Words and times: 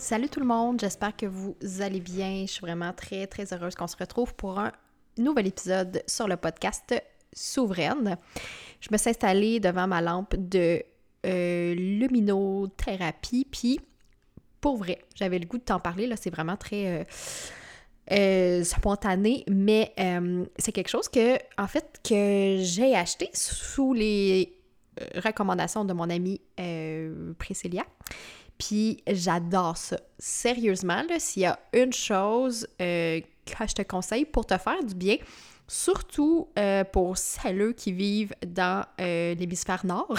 Salut 0.00 0.30
tout 0.30 0.40
le 0.40 0.46
monde, 0.46 0.80
j'espère 0.80 1.14
que 1.14 1.26
vous 1.26 1.54
allez 1.80 2.00
bien. 2.00 2.46
Je 2.46 2.52
suis 2.52 2.62
vraiment 2.62 2.94
très 2.94 3.26
très 3.26 3.52
heureuse 3.52 3.74
qu'on 3.74 3.86
se 3.86 3.98
retrouve 3.98 4.34
pour 4.34 4.58
un 4.58 4.72
nouvel 5.18 5.46
épisode 5.46 6.02
sur 6.06 6.26
le 6.26 6.38
podcast 6.38 6.94
Souveraine. 7.34 8.16
Je 8.80 8.88
me 8.90 8.96
suis 8.96 9.10
installée 9.10 9.60
devant 9.60 9.86
ma 9.86 10.00
lampe 10.00 10.36
de 10.36 10.82
euh, 11.26 11.74
luminothérapie, 11.74 13.46
puis 13.50 13.78
pour 14.62 14.78
vrai, 14.78 15.00
j'avais 15.14 15.38
le 15.38 15.44
goût 15.44 15.58
de 15.58 15.64
t'en 15.64 15.80
parler, 15.80 16.06
là, 16.06 16.16
c'est 16.16 16.30
vraiment 16.30 16.56
très... 16.56 17.00
Euh, 17.00 17.04
euh, 18.12 18.64
spontané, 18.64 19.44
mais 19.48 19.92
euh, 20.00 20.44
c'est 20.56 20.72
quelque 20.72 20.88
chose 20.88 21.08
que, 21.08 21.36
en 21.58 21.68
fait, 21.68 22.00
que 22.02 22.56
j'ai 22.58 22.96
acheté 22.96 23.28
sous 23.34 23.92
les 23.92 24.58
euh, 25.00 25.20
recommandations 25.20 25.84
de 25.84 25.92
mon 25.92 26.10
amie 26.10 26.40
Priscilla. 27.38 27.84
Puis 28.60 29.02
j'adore 29.08 29.76
ça. 29.76 29.98
Sérieusement, 30.18 31.02
s'il 31.18 31.42
y 31.42 31.46
a 31.46 31.58
une 31.72 31.92
chose 31.92 32.68
que 32.78 33.22
je 33.66 33.74
te 33.74 33.82
conseille 33.82 34.24
pour 34.24 34.46
te 34.46 34.56
faire 34.58 34.84
du 34.84 34.94
bien, 34.94 35.16
surtout 35.66 36.48
pour 36.92 37.16
celles 37.16 37.74
qui 37.74 37.92
vivent 37.92 38.34
dans 38.46 38.84
l'hémisphère 38.98 39.84
nord, 39.84 40.14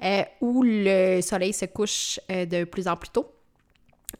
où 0.40 0.62
le 0.62 1.20
soleil 1.20 1.52
se 1.52 1.66
couche 1.66 2.20
de 2.28 2.64
plus 2.64 2.86
en 2.86 2.96
plus 2.96 3.10
tôt 3.10 3.32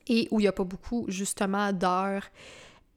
et 0.08 0.28
où 0.30 0.40
il 0.40 0.42
n'y 0.42 0.48
a 0.48 0.52
pas 0.52 0.64
beaucoup, 0.64 1.06
justement, 1.08 1.72
d'heures 1.72 2.24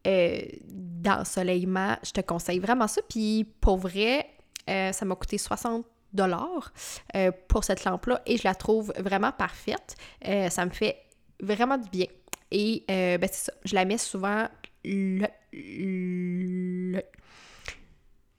euh, 0.06 0.42
d'ensoleillement, 0.66 1.95
je 2.04 2.11
te 2.11 2.22
conseille 2.22 2.59
vraiment 2.59 2.88
ça. 2.88 3.02
Puis 3.08 3.45
pour 3.61 3.78
vrai, 3.78 4.28
euh, 4.70 4.92
ça 4.92 5.06
m'a 5.06 5.16
coûté 5.16 5.38
60 5.38 5.86
dollars 6.14 6.73
euh, 7.16 7.31
pour 7.47 7.64
cette 7.64 7.83
lampe-là 7.86 8.22
et 8.25 8.38
je 8.38 8.44
la 8.44 8.56
trouve 8.56 8.94
vraiment 8.97 9.31
parfaite. 9.31 9.95
ça 10.23 10.66
me 10.66 10.72
fait 10.72 10.97
vraiment 11.42 11.78
du 11.78 11.89
bien. 11.89 12.08
Et 12.52 12.83
ben 12.88 13.20
c'est 13.31 13.45
ça, 13.45 13.53
je 13.66 13.73
la 13.75 13.86
mets 13.86 13.97
souvent 13.97 14.47
le, 14.86 15.28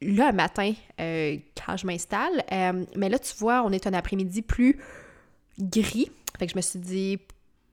le, 0.00 0.32
matin 0.32 0.72
quand 0.98 1.76
je 1.76 1.86
m'installe. 1.86 2.44
mais 2.96 3.08
là, 3.08 3.18
tu 3.18 3.34
vois, 3.36 3.62
on 3.64 3.72
est 3.72 3.86
un 3.86 3.92
après-midi 3.92 4.42
plus 4.42 4.80
gris. 5.58 6.10
Fait 6.38 6.46
que 6.46 6.52
je 6.52 6.56
me 6.56 6.62
suis 6.62 6.78
dit, 6.78 7.18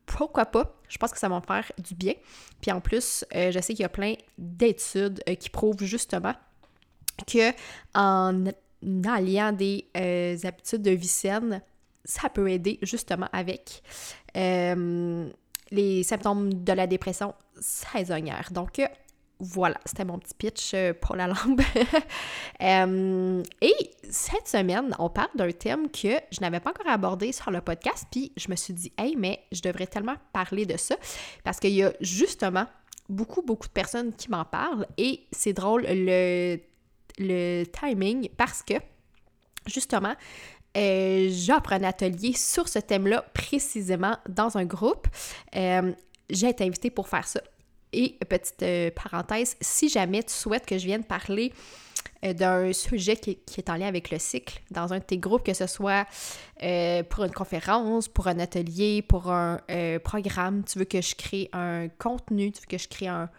pourquoi 0.06 0.46
pas? 0.46 0.76
Je 0.88 0.98
pense 0.98 1.12
que 1.12 1.20
ça 1.20 1.30
va 1.30 1.40
me 1.40 1.46
faire 1.46 1.72
du 1.78 1.96
bien. 1.96 2.14
Puis 2.60 2.72
en 2.72 2.82
plus, 2.82 3.26
euh, 3.34 3.52
je 3.52 3.60
sais 3.60 3.74
qu'il 3.74 3.84
y 3.84 3.86
a 3.86 3.90
plein 3.90 4.16
d'études 4.38 5.24
euh, 5.28 5.36
qui 5.36 5.50
prouvent 5.50 5.84
justement 5.84 6.34
que 7.28 7.52
en 7.96 8.46
alliant 9.08 9.52
des 9.52 9.88
euh, 9.98 10.38
habitudes 10.44 10.82
de 10.82 10.92
vie 10.92 11.08
saine, 11.08 11.62
ça 12.04 12.30
peut 12.30 12.50
aider 12.50 12.80
justement 12.82 13.28
avec 13.32 13.84
les 14.36 16.04
symptômes 16.04 16.64
de 16.64 16.74
la 16.74 16.88
dépression 16.88 17.34
saisonnière. 17.60 18.50
Donc, 18.52 18.82
voilà, 19.42 19.80
c'était 19.86 20.06
mon 20.06 20.20
petit 20.20 20.36
pitch 20.36 20.72
euh, 20.76 20.94
pour 20.94 21.16
la 21.16 21.28
lampe. 21.28 21.62
Euh, 22.62 23.42
et 23.60 23.74
cette 24.08 24.48
semaine, 24.48 24.96
on 25.00 25.10
parle 25.10 25.32
d'un 25.34 25.52
thème 25.52 25.90
que 25.90 26.10
je 26.32 26.42
n'avais 26.42 26.60
pas 26.60 26.70
encore 26.70 26.88
abordé 26.88 27.32
sur 27.32 27.50
le 27.50 27.60
podcast, 27.60 28.06
puis 28.12 28.32
je 28.38 28.52
me 28.52 28.56
suis 28.56 28.72
dit, 28.72 28.94
hey, 29.00 29.16
mais 29.18 29.40
je 29.52 29.64
devrais 29.64 29.88
tellement 29.88 30.14
parler 30.32 30.68
de 30.68 30.78
ça, 30.78 30.96
parce 31.44 31.60
qu'il 31.60 31.72
y 31.72 31.82
a 31.82 31.92
justement 32.02 32.68
beaucoup, 33.10 33.42
beaucoup 33.42 33.66
de 33.66 33.74
personnes 33.74 34.14
qui 34.14 34.30
m'en 34.30 34.46
parlent, 34.46 34.86
et 35.00 35.26
c'est 35.32 35.54
drôle 35.54 35.88
le, 35.88 36.60
le 37.18 37.64
timing, 37.66 38.30
parce 38.38 38.64
que 38.64 38.76
justement, 39.68 40.16
euh, 40.78 41.30
j'offre 41.32 41.74
un 41.74 41.84
atelier 41.84 42.34
sur 42.34 42.68
ce 42.68 42.80
thème-là 42.80 43.26
précisément 43.34 44.18
dans 44.30 44.58
un 44.58 44.66
groupe. 44.66 45.08
j'ai 45.54 46.48
été 46.48 46.64
invitée 46.64 46.90
pour 46.90 47.10
faire 47.10 47.28
ça 47.28 47.42
et 47.94 48.18
petite 48.28 48.64
euh, 48.64 48.90
parenthèse, 48.92 49.58
si 49.62 49.90
jamais 49.90 50.24
tu 50.24 50.34
souhaites 50.34 50.66
que 50.66 50.78
je 50.78 50.86
vienne 50.86 51.04
parler 51.04 51.54
euh, 52.24 52.34
d'un 52.34 52.74
sujet 52.74 53.16
qui, 53.16 53.38
est 53.58 53.70
en 53.70 53.76
lien 53.76 53.88
avec 53.88 54.12
le 54.12 54.20
cycle 54.20 54.62
dans 54.72 54.94
un 54.94 55.00
de 55.00 55.04
tes 55.04 55.18
groupes, 55.18 55.44
que 55.44 55.54
ce 55.54 55.68
soit 55.68 56.08
euh, 56.64 57.04
pour 57.04 57.24
une 57.24 57.32
conférence, 57.32 58.08
pour 58.08 58.28
un 58.28 58.40
atelier, 58.40 59.02
pour 59.02 59.32
un 59.32 59.60
programme, 60.04 60.64
tu 60.64 60.80
veux 60.80 60.86
que 60.86 61.02
je 61.02 61.16
crée 61.16 61.50
un 61.54 61.90
contenu, 61.90 62.52
tu 62.52 62.62
veux 62.62 62.68
que 62.70 62.78
je 62.78 62.88
crée 62.88 63.08
un, 63.08 63.30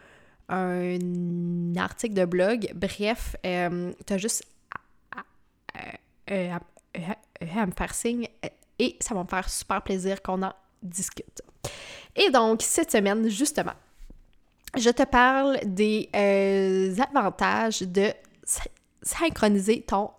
un 0.53 1.75
article 1.77 2.15
de 2.15 2.25
blog, 2.25 2.71
bref, 2.75 3.37
tu 3.43 4.13
as 4.13 4.19
juste 4.19 4.45
à, 5.11 5.23
à, 6.29 7.67
me 7.67 7.73
faire 7.73 7.95
signe 7.95 8.29
et 8.79 8.97
ça 9.01 9.15
va 9.15 9.23
me 9.23 9.29
faire 9.29 9.49
super 9.49 9.83
plaisir 9.83 10.23
qu'on 10.23 10.43
en 10.43 10.53
discute. 10.83 11.43
Et 12.17 12.31
donc, 12.31 12.63
cette 12.63 12.91
semaine, 12.91 13.29
justement, 13.29 13.73
je 14.77 14.91
te 14.91 15.05
parle 15.05 15.59
des 15.65 16.09
euh, 16.15 16.95
avantages 17.15 17.83
de 17.83 18.13
synchroniser 19.03 19.83
ton 19.83 20.11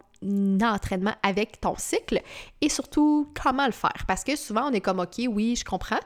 entraînement 0.61 1.13
avec 1.23 1.59
ton 1.59 1.75
cycle 1.77 2.21
et 2.61 2.69
surtout 2.69 3.31
comment 3.41 3.65
le 3.65 3.71
faire. 3.71 4.05
Parce 4.07 4.23
que 4.23 4.35
souvent, 4.35 4.69
on 4.69 4.73
est 4.73 4.81
comme, 4.81 4.99
OK, 4.99 5.21
oui, 5.27 5.55
je 5.55 5.65
comprends, 5.65 5.99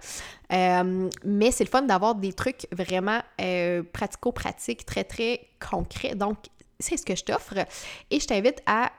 euh, 0.52 1.10
mais 1.24 1.52
c'est 1.52 1.64
le 1.64 1.70
fun 1.70 1.84
d'avoir 1.84 2.16
des 2.16 2.34
trucs 2.34 2.68
vraiment 2.72 3.20
euh, 3.42 3.84
pratico-pratiques, 3.84 4.86
très, 4.86 5.04
très 5.04 5.48
concrets. 5.60 6.16
Donc, 6.16 6.38
c'est 6.80 6.98
ce 6.98 7.06
que 7.06 7.16
je 7.16 7.24
t'offre 7.24 7.56
et 8.12 8.20
je 8.20 8.28
t'invite 8.28 8.62
à 8.66 8.92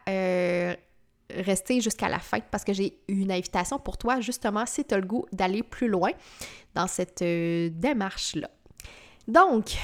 rester 1.31 1.81
jusqu'à 1.81 2.09
la 2.09 2.19
fin 2.19 2.41
parce 2.51 2.65
que 2.65 2.73
j'ai 2.73 2.99
une 3.07 3.31
invitation 3.31 3.79
pour 3.79 3.99
toi, 3.99 4.21
justement, 4.21 4.65
si 4.67 4.85
tu 4.85 4.95
as 4.95 4.99
le 4.99 5.07
goût 5.07 5.27
d'aller 5.33 5.63
plus 5.63 5.89
loin 5.89 6.11
dans 6.75 6.87
cette 6.87 7.23
démarche-là. 7.23 8.49
Donc, 9.29 9.77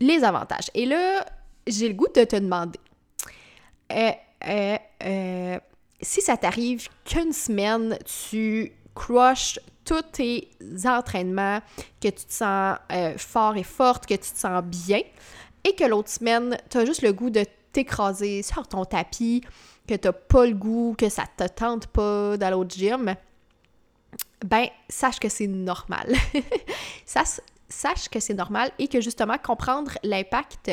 les 0.00 0.24
avantages. 0.24 0.70
Et 0.74 0.86
là, 0.86 1.24
j'ai 1.66 1.88
le 1.88 1.94
goût 1.94 2.08
de 2.14 2.24
te 2.24 2.36
demander, 2.36 2.78
euh, 3.92 4.10
euh, 4.46 4.76
euh, 5.04 5.58
si 6.00 6.20
ça 6.20 6.36
t'arrive 6.36 6.88
qu'une 7.04 7.32
semaine, 7.32 7.98
tu 8.28 8.72
crushes 8.94 9.58
tous 9.84 10.02
tes 10.12 10.48
entraînements, 10.84 11.60
que 12.00 12.08
tu 12.08 12.24
te 12.24 12.32
sens 12.32 12.78
fort 13.18 13.56
et 13.56 13.62
forte, 13.62 14.06
que 14.06 14.14
tu 14.14 14.30
te 14.32 14.38
sens 14.38 14.62
bien, 14.64 15.00
et 15.64 15.74
que 15.74 15.84
l'autre 15.84 16.10
semaine, 16.10 16.56
tu 16.70 16.78
as 16.78 16.84
juste 16.84 17.02
le 17.02 17.12
goût 17.12 17.30
de 17.30 17.44
t'écraser 17.72 18.42
sur 18.42 18.66
ton 18.66 18.84
tapis, 18.84 19.42
que 19.86 19.94
tu 19.94 20.08
n'as 20.08 20.12
pas 20.12 20.46
le 20.46 20.54
goût, 20.54 20.94
que 20.98 21.08
ça 21.08 21.24
te 21.36 21.46
tente 21.46 21.86
pas 21.88 22.36
d'aller 22.36 22.56
au 22.56 22.64
gym, 22.64 23.14
ben, 24.44 24.66
sache 24.88 25.18
que 25.18 25.28
c'est 25.28 25.46
normal. 25.46 26.14
sache 27.68 28.08
que 28.08 28.20
c'est 28.20 28.34
normal 28.34 28.70
et 28.78 28.88
que 28.88 29.00
justement 29.00 29.38
comprendre 29.38 29.92
l'impact 30.02 30.70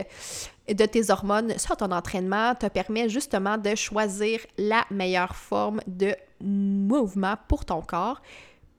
de 0.67 0.85
tes 0.85 1.09
hormones 1.09 1.57
sur 1.57 1.75
ton 1.75 1.91
entraînement 1.91 2.55
te 2.55 2.67
permet 2.67 3.09
justement 3.09 3.57
de 3.57 3.75
choisir 3.75 4.39
la 4.57 4.85
meilleure 4.89 5.35
forme 5.35 5.81
de 5.87 6.15
mouvement 6.41 7.35
pour 7.47 7.65
ton 7.65 7.81
corps, 7.81 8.21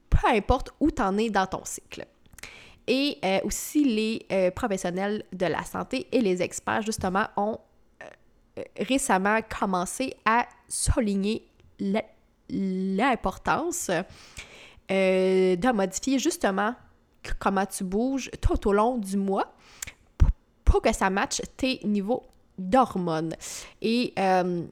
peu 0.09 0.29
importe 0.29 0.73
où 0.81 0.91
tu 0.91 1.03
en 1.03 1.19
es 1.19 1.31
dans 1.31 1.47
ton 1.47 1.65
cycle. 1.65 2.07
Et 2.87 3.19
euh, 3.25 3.41
aussi 3.45 3.85
les 3.85 4.27
euh, 4.31 4.51
professionnels 4.51 5.25
de 5.33 5.47
la 5.47 5.65
santé 5.65 6.07
et 6.13 6.21
les 6.21 6.43
experts 6.43 6.83
justement 6.83 7.27
ont 7.37 7.59
euh, 8.03 8.63
récemment 8.79 9.41
commencé 9.43 10.15
à 10.25 10.47
souligner 10.69 11.47
l'importance 12.51 13.91
de 14.89 15.73
modifier 15.73 16.19
justement 16.19 16.75
comment 17.39 17.65
tu 17.65 17.85
bouges 17.85 18.31
tout 18.41 18.69
au 18.69 18.73
long 18.73 18.99
du 18.99 19.17
mois 19.17 19.55
que 20.81 20.93
ça 20.95 21.11
matche 21.11 21.41
tes 21.57 21.81
niveaux 21.85 22.23
d'hormones. 22.59 23.35
Et 23.83 24.13
euh, 24.19 24.63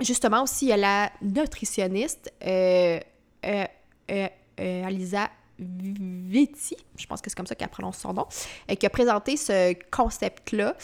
justement 0.00 0.42
aussi, 0.42 0.66
il 0.66 0.68
y 0.68 0.72
a 0.72 0.76
la 0.76 1.12
nutritionniste 1.20 2.32
euh, 2.44 3.00
euh, 3.44 4.26
Alisa 4.58 5.30
Vitti, 5.58 6.76
je 6.96 7.06
pense 7.06 7.20
que 7.20 7.30
c'est 7.30 7.36
comme 7.36 7.46
ça 7.46 7.54
qu'elle 7.54 7.68
prononce 7.68 7.98
son 7.98 8.12
nom, 8.12 8.26
qui 8.78 8.84
a 8.84 8.90
présenté 8.90 9.36
ce 9.36 9.74
concept-là 9.90 10.74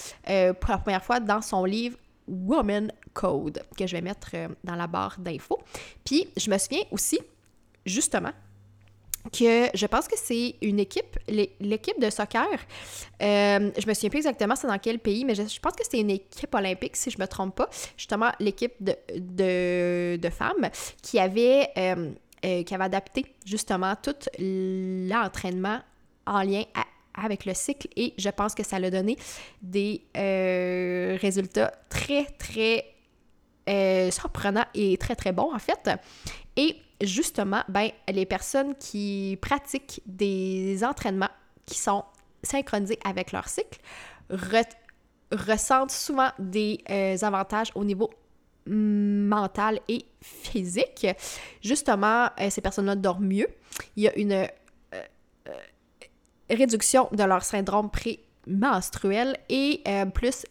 pour 0.55 0.71
la 0.71 0.79
première 0.79 1.03
fois 1.03 1.19
dans 1.19 1.43
son 1.43 1.65
livre 1.65 1.99
Woman 2.29 2.93
Code, 3.13 3.65
que 3.77 3.87
je 3.87 3.97
vais 3.97 4.03
mettre 4.03 4.31
dans 4.63 4.77
la 4.77 4.87
barre 4.87 5.17
d'infos. 5.19 5.59
Puis, 6.05 6.29
je 6.37 6.49
me 6.51 6.59
souviens 6.59 6.83
aussi, 6.93 7.19
justement, 7.87 8.33
que 9.31 9.69
je 9.75 9.87
pense 9.87 10.09
que 10.09 10.17
c'est 10.17 10.57
une 10.63 10.81
équipe, 10.81 11.19
l'équipe 11.29 12.01
de 12.01 12.11
soccer. 12.11 12.47
Euh, 13.23 13.71
je 13.79 13.87
me 13.87 13.95
souviens 13.95 14.11
plus 14.11 14.19
exactement 14.19 14.57
c'est 14.57 14.67
dans 14.67 14.79
quel 14.79 14.99
pays, 14.99 15.25
mais 15.25 15.35
je, 15.35 15.61
pense 15.61 15.73
que 15.73 15.85
c'est 15.89 16.01
une 16.01 16.11
équipe 16.11 16.55
olympique, 16.55 16.97
si 16.97 17.11
je 17.11 17.19
me 17.19 17.27
trompe 17.27 17.57
pas. 17.57 17.69
Justement, 17.97 18.31
l'équipe 18.41 18.75
de, 18.81 20.17
de, 20.17 20.31
femmes 20.31 20.69
qui 21.03 21.19
avait, 21.19 21.69
euh, 21.77 22.11
euh, 22.45 22.63
qui 22.63 22.75
avait 22.75 22.85
adapté 22.85 23.27
justement 23.45 23.95
tout 24.01 24.15
l'entraînement 24.39 25.81
en 26.27 26.43
lien 26.43 26.63
avec 27.15 27.47
le 27.47 27.55
cycle 27.55 27.89
et 27.97 28.15
je 28.17 28.29
pense 28.29 28.55
que 28.55 28.63
ça 28.63 28.77
a 28.77 28.91
donné 28.91 29.17
des 29.63 30.03
résultats 31.21 31.73
très, 31.89 32.27
très 32.39 32.85
surprenants 34.11 34.67
et 34.75 34.97
très, 34.99 35.17
très 35.17 35.33
bons 35.33 35.53
en 35.53 35.59
fait. 35.59 35.91
Et 36.57 36.77
justement, 37.01 37.63
ben, 37.69 37.91
les 38.09 38.27
personnes 38.27 38.75
qui 38.77 39.39
pratiquent 39.41 40.03
des 40.07 40.83
entraînements 40.85 41.31
qui 41.65 41.79
sont 41.79 42.05
synchronisés 42.43 42.99
avec 43.05 43.33
leur 43.33 43.49
cycle 43.49 43.81
ressentent 44.31 45.91
souvent 45.91 46.31
des 46.39 46.81
euh, 46.91 47.17
avantages 47.23 47.71
au 47.75 47.85
niveau 47.85 48.11
mental 48.67 49.81
et 49.89 50.05
physique. 50.21 51.07
Justement, 51.63 52.29
euh, 52.39 52.51
ces 52.51 52.61
personnes-là 52.61 52.97
dorment 52.97 53.27
mieux. 53.27 53.49
Il 53.97 54.03
y 54.03 54.09
a 54.09 54.19
une 54.19 54.33
euh, 54.33 55.03
réduction 56.51 57.09
de 57.13 57.23
leur 57.25 57.43
syndrome 57.45 57.91
prémenstruel 57.91 59.39
et 59.49 59.83
plus 60.13 60.45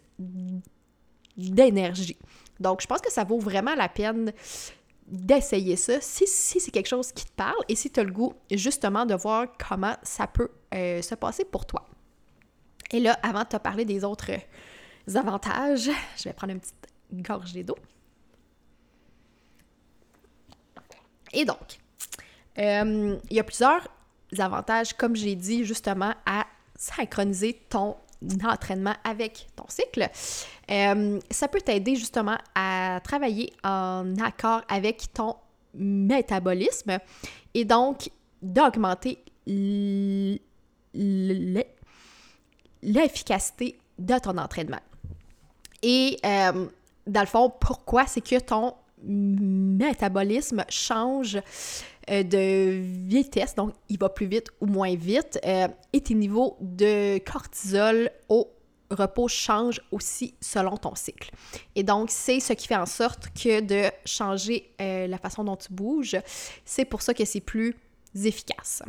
d'énergie. 1.38 2.18
Donc, 2.60 2.82
je 2.82 2.88
pense 2.88 3.02
que 3.02 3.12
ça 3.12 3.24
vaut 3.24 3.40
vraiment 3.40 3.76
la 3.76 3.88
peine 3.88 4.34
d'essayer 5.08 5.78
ça 5.78 6.02
si, 6.02 6.28
c'est 6.28 6.72
quelque 6.72 6.88
chose 6.88 7.12
qui 7.12 7.26
te 7.26 7.32
parle 7.32 7.58
et 7.70 7.76
si 7.76 7.90
tu 7.90 8.00
as 8.00 8.04
le 8.04 8.12
goût 8.12 8.34
justement 8.52 9.06
de 9.06 9.16
voir 9.16 9.48
comment 9.58 9.96
ça 10.04 10.28
peut 10.28 10.50
euh, 10.74 11.02
se 11.02 11.16
passer 11.16 11.46
pour 11.46 11.66
toi. 11.66 11.86
Et 12.92 13.00
là, 13.00 13.18
avant 13.24 13.44
de 13.44 13.48
te 13.48 13.58
parler 13.58 13.86
des 13.86 14.04
autres 14.04 14.32
avantages, 15.16 15.90
je 16.18 16.24
vais 16.24 16.34
prendre 16.34 16.54
une 16.54 16.60
petite 16.60 16.88
gorgée 17.14 17.64
d'eau. 17.64 17.78
Et 21.34 21.46
donc, 21.46 21.80
euh, 22.58 23.18
il 23.30 23.36
y 23.36 23.40
a 23.40 23.44
plusieurs 23.44 23.88
avantages, 24.40 24.94
comme 24.94 25.16
j'ai 25.16 25.36
dit, 25.36 25.66
justement, 25.66 26.14
à 26.26 26.46
synchroniser 26.76 27.54
ton 27.70 27.98
d'entraînement 28.22 28.96
avec 29.04 29.48
ton 29.56 29.66
cycle. 29.68 30.10
Euh, 30.72 31.20
ça 31.30 31.48
peut 31.48 31.62
t'aider 31.62 31.96
justement 31.96 32.38
à 32.56 33.00
travailler 33.04 33.54
en 33.64 34.16
accord 34.18 34.62
avec 34.70 35.14
ton 35.14 35.36
métabolisme 35.76 36.98
et 37.54 37.66
donc 37.66 38.10
d'augmenter 38.42 39.20
l'efficacité 42.84 43.80
de 44.00 44.20
ton 44.20 44.38
entraînement. 44.38 44.80
Et 45.84 46.18
euh, 46.26 46.68
dans 47.06 47.22
le 47.22 47.28
fond, 47.28 47.52
pourquoi? 47.60 48.06
C'est 48.08 48.22
que 48.22 48.40
ton 48.40 48.74
métabolisme 49.04 50.66
change 50.70 51.40
euh, 52.10 52.24
de 52.24 52.80
vitesse, 53.08 53.56
donc 53.56 53.74
il 53.90 54.00
va 54.00 54.08
plus 54.10 54.28
vite 54.28 54.48
ou 54.62 54.66
moins 54.66 54.96
vite, 54.96 55.40
euh, 55.46 55.68
et 55.92 56.02
tes 56.02 56.14
niveaux 56.14 56.58
de 56.62 57.18
cortisol 57.20 58.10
au 58.30 58.50
repos 58.90 59.28
changent 59.28 59.82
aussi 59.92 60.34
selon 60.40 60.78
ton 60.78 60.96
cycle. 60.96 61.32
Et 61.76 61.84
donc, 61.84 62.10
c'est 62.10 62.40
ce 62.40 62.54
qui 62.54 62.68
fait 62.68 62.78
en 62.78 62.86
sorte 62.86 63.28
que 63.34 63.60
de 63.60 63.92
changer 64.06 64.74
euh, 64.80 65.08
la 65.08 65.18
façon 65.18 65.44
dont 65.44 65.58
tu 65.58 65.74
bouges, 65.74 66.18
c'est 66.64 66.86
pour 66.86 67.02
ça 67.02 67.14
que 67.14 67.26
c'est 67.26 67.42
plus 67.42 67.76
efficace. 68.16 68.82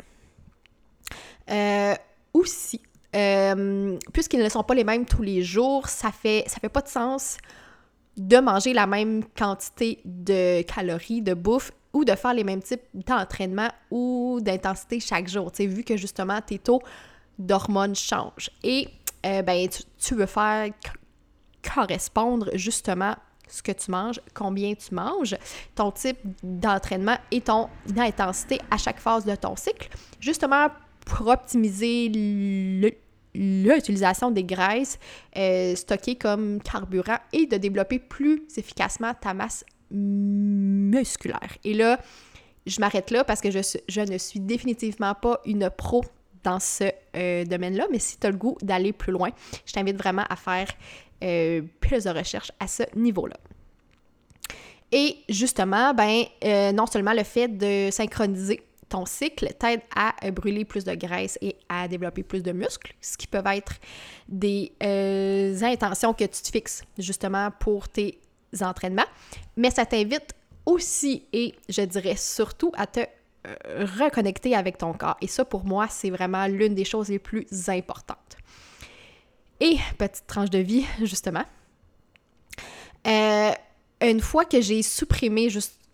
aussi, 2.33 2.81
puisqu'ils 3.11 4.43
ne 4.43 4.49
sont 4.49 4.63
pas 4.63 4.75
les 4.75 4.85
mêmes 4.85 5.05
tous 5.05 5.23
les 5.23 5.43
jours, 5.43 5.89
ça 5.89 6.11
fait, 6.11 6.45
ça 6.47 6.59
fait 6.61 6.69
pas 6.69 6.81
de 6.81 6.87
sens 6.87 7.37
de 8.15 8.37
manger 8.37 8.73
la 8.73 8.85
même 8.85 9.23
quantité 9.37 9.99
de 10.03 10.61
calories, 10.63 11.21
de 11.21 11.33
bouffe 11.33 11.71
ou 11.93 12.05
de 12.05 12.13
faire 12.15 12.33
les 12.33 12.43
mêmes 12.43 12.61
types 12.61 12.83
d'entraînement 12.93 13.69
ou 13.89 14.39
d'intensité 14.41 14.99
chaque 14.99 15.27
jour, 15.27 15.51
tu 15.51 15.63
sais, 15.63 15.65
vu 15.67 15.83
que 15.83 15.97
justement 15.97 16.39
tes 16.41 16.59
taux 16.59 16.81
d'hormones 17.37 17.95
changent. 17.95 18.51
Et 18.63 18.87
euh, 19.25 19.41
ben, 19.41 19.67
tu, 19.97 20.15
veux 20.15 20.25
faire 20.25 20.69
correspondre 21.63 22.49
justement 22.53 23.15
ce 23.47 23.63
que 23.63 23.71
tu 23.71 23.91
manges, 23.91 24.21
combien 24.33 24.75
tu 24.75 24.93
manges, 24.93 25.35
ton 25.75 25.91
type 25.91 26.19
d'entraînement 26.43 27.17
et 27.31 27.41
ton 27.41 27.67
intensité 27.97 28.59
à 28.69 28.77
chaque 28.77 28.99
phase 28.99 29.25
de 29.25 29.35
ton 29.35 29.55
cycle, 29.55 29.89
justement 30.19 30.67
pour 31.05 31.27
optimiser 31.27 32.09
l'utilisation 33.33 34.31
des 34.31 34.43
graisses 34.43 34.99
euh, 35.35 35.75
stockées 35.75 36.15
comme 36.15 36.61
carburant 36.61 37.17
et 37.33 37.47
de 37.47 37.57
développer 37.57 37.99
plus 37.99 38.43
efficacement 38.55 39.13
ta 39.19 39.33
masse 39.33 39.65
musculaire. 39.91 41.57
Et 41.63 41.73
là, 41.73 41.99
je 42.65 42.79
m'arrête 42.79 43.11
là 43.11 43.23
parce 43.23 43.41
que 43.41 43.51
je, 43.51 44.01
ne 44.01 44.17
suis 44.17 44.39
définitivement 44.39 45.15
pas 45.15 45.41
une 45.45 45.69
pro 45.69 46.03
dans 46.43 46.59
ce 46.59 46.85
euh, 47.15 47.43
domaine-là, 47.45 47.87
mais 47.91 47.99
si 47.99 48.17
tu 48.17 48.27
as 48.27 48.31
le 48.31 48.37
goût 48.37 48.57
d'aller 48.61 48.93
plus 48.93 49.11
loin, 49.11 49.29
je 49.65 49.73
t'invite 49.73 49.97
vraiment 49.97 50.23
à 50.29 50.35
faire 50.35 50.67
euh, 51.23 51.61
plus 51.81 52.05
de 52.05 52.09
recherches 52.09 52.51
à 52.59 52.67
ce 52.67 52.83
niveau-là. 52.95 53.37
Et 54.91 55.17
justement, 55.27 55.93
ben, 55.93 56.23
euh, 56.43 56.71
non 56.71 56.87
seulement 56.87 57.13
le 57.13 57.23
fait 57.23 57.47
de 57.47 57.91
synchroniser 57.91 58.61
ton 58.87 59.05
cycle 59.05 59.53
t'aide 59.59 59.81
à 59.95 60.15
brûler 60.31 60.65
plus 60.65 60.83
de 60.83 60.95
graisse 60.95 61.37
et 61.41 61.55
à 61.67 61.87
développer 61.87 62.23
plus 62.23 62.41
de 62.41 62.51
muscles, 62.51 62.95
ce 63.01 63.17
qui 63.17 63.27
peuvent 63.27 63.45
être 63.45 63.73
des 64.27 64.71
intentions 65.61 66.15
que 66.15 66.23
tu 66.23 66.41
te 66.41 66.49
fixes 66.49 66.81
justement 66.97 67.51
pour 67.59 67.87
tes 67.87 68.19
entraînements, 68.61 69.05
mais 69.55 69.71
ça 69.71 69.85
t'invite 69.85 70.33
aussi 70.65 71.23
et 71.33 71.55
je 71.67 71.81
dirais 71.81 72.15
surtout 72.15 72.71
à 72.75 72.87
te 72.87 72.99
euh, 73.47 73.85
reconnecter 73.99 74.55
avec 74.55 74.77
ton 74.77 74.93
corps. 74.93 75.17
Et 75.21 75.27
ça, 75.27 75.45
pour 75.45 75.63
moi, 75.63 75.87
c'est 75.89 76.09
vraiment 76.09 76.45
l'une 76.47 76.75
des 76.75 76.85
choses 76.85 77.09
les 77.09 77.19
plus 77.19 77.47
importantes. 77.69 78.37
Et 79.59 79.77
petite 79.97 80.27
tranche 80.27 80.49
de 80.49 80.59
vie, 80.59 80.85
justement. 81.03 81.43
Euh, 83.07 83.51
une 84.01 84.19
fois 84.19 84.45
que 84.45 84.61
j'ai 84.61 84.81
supprimé 84.81 85.49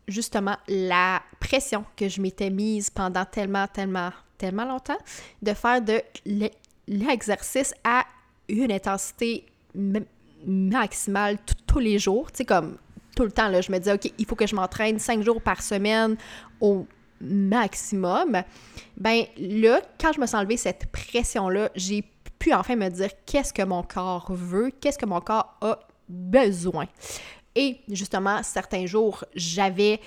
justement 0.07 0.57
la 0.67 1.21
pression 1.39 1.85
que 1.95 2.09
je 2.09 2.21
m'étais 2.21 2.49
mise 2.49 2.89
pendant 2.89 3.25
tellement, 3.25 3.67
tellement, 3.67 4.11
tellement 4.37 4.65
longtemps, 4.65 4.97
de 5.41 5.53
faire 5.53 5.81
de 5.81 6.01
l'exercice 6.87 7.73
à 7.83 8.05
une 8.49 8.71
intensité 8.71 9.45
maximale 10.45 11.37
tous 11.67 11.79
les 11.79 11.99
jours, 11.99 12.31
tu 12.31 12.37
sais, 12.37 12.45
comme 12.45 12.77
tout 13.15 13.23
le 13.23 13.31
temps, 13.31 13.49
je 13.61 13.71
me 13.71 13.77
disais, 13.77 13.93
OK, 13.93 14.11
il 14.17 14.25
faut 14.25 14.35
que 14.35 14.45
je 14.45 14.55
m'entraîne 14.55 14.99
cinq 14.99 15.23
jours 15.23 15.41
par 15.41 15.61
semaine 15.61 16.17
au 16.59 16.85
maximum. 17.21 18.43
Ben 18.97 19.23
là, 19.37 19.81
quand 19.99 20.11
je 20.13 20.19
me 20.19 20.25
suis 20.25 20.35
enlevé 20.35 20.57
cette 20.57 20.87
pression-là, 20.91 21.69
j'ai 21.75 22.03
pu 22.39 22.53
enfin 22.53 22.75
me 22.75 22.89
dire 22.89 23.09
qu'est-ce 23.25 23.53
que 23.53 23.63
mon 23.63 23.83
corps 23.83 24.31
veut, 24.31 24.71
qu'est-ce 24.81 24.97
que 24.97 25.05
mon 25.05 25.21
corps 25.21 25.57
a 25.61 25.79
besoin? 26.09 26.87
Et 27.55 27.79
justement, 27.89 28.43
certains 28.43 28.85
jours, 28.85 29.23
j'avais 29.33 29.99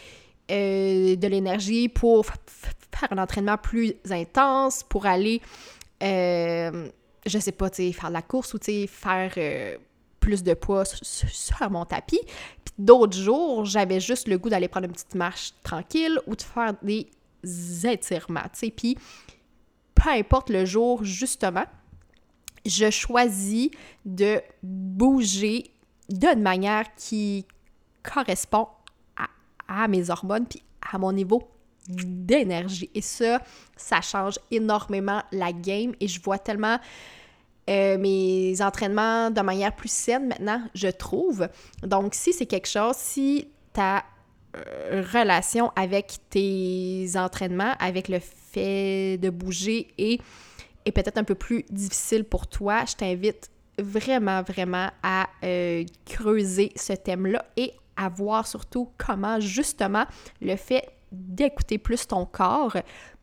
euh, 0.51 1.17
de 1.17 1.27
l'énergie 1.27 1.89
pour 1.89 2.27
faire 2.27 3.13
un 3.13 3.19
entraînement 3.19 3.57
plus 3.57 3.95
intense, 4.11 4.83
pour 4.83 5.07
aller, 5.07 5.41
euh, 6.03 6.89
je 7.27 7.39
sais 7.39 7.53
pas, 7.53 7.71
faire 7.71 8.09
de 8.09 8.13
la 8.13 8.23
course 8.23 8.55
ou, 8.55 8.59
faire 8.87 9.33
euh, 9.39 9.77
plus 10.29 10.43
de 10.43 10.53
poids 10.53 10.85
sur 10.85 11.71
mon 11.71 11.87
tapis. 11.87 12.21
Puis 12.63 12.75
d'autres 12.79 13.17
jours, 13.17 13.65
j'avais 13.65 13.99
juste 13.99 14.29
le 14.29 14.37
goût 14.37 14.51
d'aller 14.51 14.69
prendre 14.69 14.85
une 14.85 14.93
petite 14.93 15.15
marche 15.15 15.55
tranquille 15.63 16.21
ou 16.27 16.37
de 16.37 16.43
faire 16.43 16.75
des 16.83 17.09
étirements, 17.87 18.43
tu. 18.53 18.71
Puis 18.71 18.99
peu 19.95 20.11
importe 20.11 20.51
le 20.51 20.67
jour, 20.67 21.03
justement, 21.03 21.65
je 22.67 22.91
choisis 22.91 23.71
de 24.05 24.43
bouger 24.63 25.71
d'une 26.11 26.43
manière 26.43 26.95
qui 26.95 27.47
correspond 28.03 28.69
à, 29.67 29.89
mes 29.89 30.11
hormones 30.11 30.47
puis 30.47 30.63
à 30.93 30.99
mon 30.99 31.13
niveau 31.13 31.49
d'énergie. 31.89 32.91
Et 32.95 33.01
ça, 33.01 33.41
ça 33.79 34.03
change 34.03 34.39
énormément 34.51 35.23
la 35.33 35.53
game 35.53 35.95
et 36.01 36.07
je 36.07 36.21
vois 36.21 36.39
tellement 36.39 36.79
euh, 37.69 37.99
mes 37.99 38.61
entraînements 38.63 39.31
de 39.31 39.41
manière 39.41 39.75
plus 39.75 39.93
saine 39.93 40.29
maintenant, 40.29 40.63
je 40.75 40.89
trouve. 40.89 41.49
Donc, 41.83 42.15
si 42.15 42.33
c'est 42.33 42.47
quelque 42.47 42.69
chose, 42.69 42.97
si 42.97 43.49
ta 43.73 44.05
euh, 44.57 45.05
relation 45.13 45.71
avec 45.77 46.19
tes 46.31 47.07
entraînements, 47.17 47.75
avec 47.79 48.09
le 48.09 48.19
fait 48.21 49.19
de 49.19 49.29
bouger 49.29 49.89
et 49.99 50.19
est 50.87 50.93
peut-être 50.93 51.19
un 51.19 51.25
peu 51.25 51.35
plus 51.35 51.65
difficile 51.71 52.25
pour 52.25 52.47
toi, 52.47 52.85
je 52.87 52.97
t'invite 52.97 53.51
vraiment, 53.79 54.43
vraiment 54.43 54.89
à 55.03 55.29
euh, 55.45 55.85
creuser 56.07 56.73
ce 56.77 56.95
thème-là 56.95 57.45
et 57.57 57.73
à 57.97 58.09
voir 58.09 58.47
surtout 58.47 58.89
comment 58.97 59.41
justement 59.41 60.07
le 60.41 60.57
fait 60.57 60.89
d'écouter 61.13 61.79
plus 61.79 62.07
ton 62.07 62.27
corps 62.27 62.77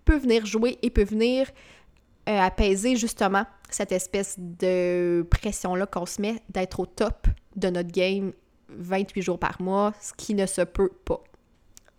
peut 0.06 0.18
venir 0.18 0.46
jouer 0.46 0.78
et 0.82 0.90
peut 0.90 1.04
venir 1.04 1.48
apaiser 2.26 2.96
justement 2.96 3.46
cette 3.70 3.92
espèce 3.92 4.36
de 4.38 5.26
pression-là 5.30 5.86
qu'on 5.86 6.06
se 6.06 6.22
met 6.22 6.42
d'être 6.50 6.80
au 6.80 6.86
top 6.86 7.28
de 7.56 7.70
notre 7.70 7.92
game 7.92 8.34
28 8.70 9.22
jours 9.22 9.40
par 9.40 9.62
mois, 9.62 9.94
ce 10.02 10.14
qui 10.14 10.34
ne 10.34 10.46
se 10.46 10.62
peut 10.62 10.90
pas. 10.90 11.22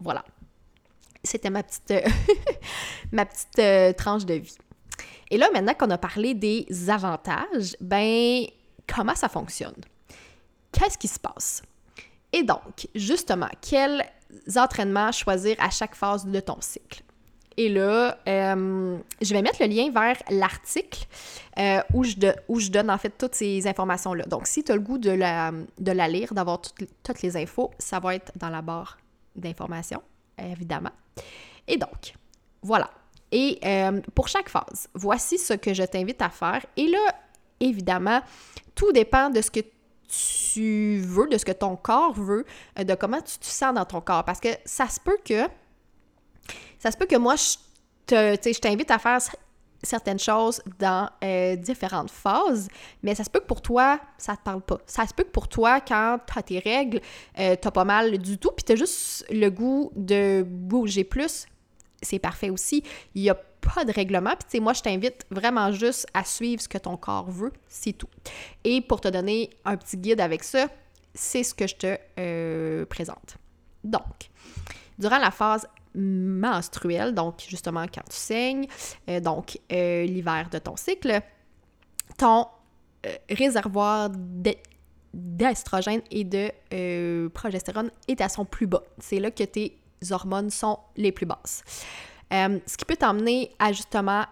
Voilà. 0.01 0.25
C'était 1.23 1.51
ma 1.51 1.63
petite, 1.63 1.93
ma 3.13 3.27
petite 3.27 3.59
euh, 3.59 3.93
tranche 3.93 4.25
de 4.25 4.35
vie. 4.35 4.57
Et 5.31 5.39
là, 5.39 5.49
maintenant 5.53 5.75
qu'on 5.75 5.91
a 5.91 5.99
parlé 5.99 6.35
des 6.35 6.67
avantages, 6.89 7.77
ben, 7.81 8.45
comment 8.87 9.15
ça 9.15 9.29
fonctionne? 9.29 9.75
Qu'est-ce 10.73 10.99
qui 10.99 11.09
se 11.09 11.19
passe? 11.19 11.63
Et 12.33 12.43
donc, 12.43 12.89
justement, 12.95 13.49
quels 13.61 14.05
entraînements 14.57 15.11
choisir 15.11 15.57
à 15.59 15.71
chaque 15.71 15.95
phase 15.95 16.27
de 16.27 16.41
ton 16.41 16.61
cycle? 16.61 17.03
Et 17.57 17.71
là, 17.71 18.19
euh, 18.29 18.99
je 19.23 19.33
vais 19.33 19.41
mettre 19.41 19.63
le 19.63 19.69
lien 19.69 19.91
vers 19.91 20.17
l'article 20.31 21.07
euh, 21.59 21.81
où, 21.95 22.05
je 22.05 22.71
donne 22.71 22.91
en 22.91 22.99
fait 22.99 23.13
toutes 23.17 23.35
ces 23.35 23.67
informations-là. 23.67 24.25
Donc, 24.25 24.47
si 24.47 24.63
tu 24.63 24.73
as 24.73 24.75
le 24.75 24.83
goût 24.83 24.99
de 24.99 25.11
la, 25.11 25.53
de 25.79 25.93
la 25.93 26.09
lire, 26.09 26.35
d'avoir 26.35 26.61
toutes 26.61 27.23
les 27.23 27.37
infos, 27.37 27.71
ça 27.79 27.99
va 27.99 28.15
être 28.15 28.33
dans 28.37 28.51
la 28.51 28.61
barre 28.61 28.99
d'informations, 29.35 30.03
évidemment. 30.39 30.91
Et 31.67 31.79
donc, 31.79 32.15
voilà. 32.63 32.91
Et 33.33 33.59
euh, 33.65 34.01
pour 34.15 34.29
chaque 34.29 34.51
phase, 34.51 34.89
voici 34.95 35.39
ce 35.39 35.55
que 35.55 35.73
je 35.73 35.83
t'invite 35.83 36.21
à 36.21 36.29
faire. 36.29 36.65
Et 36.77 36.89
là, 36.89 37.15
évidemment, 37.59 38.21
tout 38.75 38.93
dépend 38.93 39.31
de 39.31 39.41
ce 39.41 39.51
que 39.51 39.61
tu 40.09 40.99
veux, 40.99 41.27
de 41.27 41.39
ce 41.39 41.45
que 41.45 41.53
ton 41.53 41.75
corps 41.75 42.13
veut, 42.13 42.45
de 42.79 42.95
comment 42.95 43.21
tu 43.21 43.39
te 43.39 43.47
sens 43.47 43.75
dans 43.75 43.85
ton 43.85 44.01
corps. 44.03 44.25
Parce 44.25 44.41
que 44.41 44.51
ça 44.65 44.89
se 44.89 45.01
peut 45.01 45.19
que 45.25 45.49
ça 46.79 46.91
se 46.91 46.97
peut 46.97 47.07
que 47.07 47.17
moi, 47.17 47.35
je 47.37 48.59
t'invite 48.59 48.91
à 48.91 48.99
faire 48.99 49.21
certaines 49.83 50.19
choses 50.19 50.61
dans 50.79 51.09
euh, 51.23 51.57
différentes 51.57 52.11
phases, 52.11 52.69
mais 53.03 53.15
ça 53.15 53.25
se 53.25 53.31
peut 53.31 53.41
que 53.41 53.47
pour 53.47 53.63
toi, 53.63 54.01
ça 54.19 54.37
te 54.37 54.43
parle 54.43 54.63
pas. 54.63 54.79
Ça 54.87 55.07
se 55.07 55.15
peut 55.15 55.25
que 55.25 55.31
pour 55.31 55.49
toi, 55.49 55.81
quand 55.81 56.19
tu 56.27 56.39
as 56.39 56.43
tes 56.43 56.59
règles, 56.59 57.01
euh, 57.39 57.57
tu 57.61 57.71
pas 57.71 57.85
mal 57.85 58.19
du 58.19 58.39
tout, 58.39 58.51
puis 58.51 58.65
tu 58.65 58.73
as 58.73 58.77
juste 58.77 59.27
le 59.31 59.49
goût 59.49 59.93
de 59.95 60.45
bouger 60.47 61.05
plus, 61.05 61.47
c'est 62.03 62.19
parfait 62.19 62.51
aussi. 62.51 62.83
Il 63.15 63.23
n'y 63.23 63.31
a 63.31 63.35
pas 63.35 63.85
de 63.85 63.93
règlement, 63.93 64.31
puis 64.31 64.45
tu 64.45 64.51
sais, 64.53 64.61
moi, 64.61 64.73
je 64.73 64.83
t'invite 64.83 65.27
vraiment 65.31 65.73
juste 65.73 66.07
à 66.15 66.25
suivre 66.25 66.63
ce 66.63 66.69
que 66.69 66.79
ton 66.79 66.97
corps 66.97 67.31
veut, 67.31 67.53
c'est 67.69 67.93
tout. 67.93 68.09
Et 68.65 68.81
pour 68.81 69.01
te 69.01 69.09
donner 69.09 69.51
un 69.65 69.77
petit 69.77 69.97
guide 69.97 70.21
avec 70.21 70.45
ça, 70.45 70.69
c'est 71.15 71.43
ce 71.43 71.55
que 71.55 71.67
je 71.67 71.75
te 71.75 71.99
euh, 72.19 72.85
présente. 72.87 73.39
Donc, 73.83 74.31
durant 74.99 75.19
la 75.19 75.31
phase 75.31 75.67
menstruelle, 75.97 77.15
donc 77.15 77.45
justement 77.49 77.87
quand 77.93 78.05
tu 78.09 78.17
saignes, 78.17 78.67
euh, 79.09 79.21
donc 79.21 79.59
euh, 79.73 80.05
l'hiver 80.05 80.49
de 80.51 80.59
ton 80.59 80.77
cycle, 80.77 81.21
ton 82.19 82.47
euh, 83.07 83.11
réservoir 83.31 84.11
d'estrogène 85.15 86.03
et 86.11 86.25
de 86.25 87.29
progestérone 87.29 87.91
est 88.07 88.21
à 88.21 88.29
son 88.29 88.45
plus 88.45 88.67
bas. 88.67 88.83
C'est 88.99 89.19
là 89.19 89.31
que 89.31 89.45
tes 89.45 89.79
hormones 90.11 90.51
sont 90.51 90.79
les 90.97 91.13
plus 91.13 91.27
basses. 91.27 91.63
ce 92.31 92.77
qui 92.77 92.85
peut 92.85 92.97
t'emmener 92.97 93.53
à 93.59 93.73
justement 93.73 94.25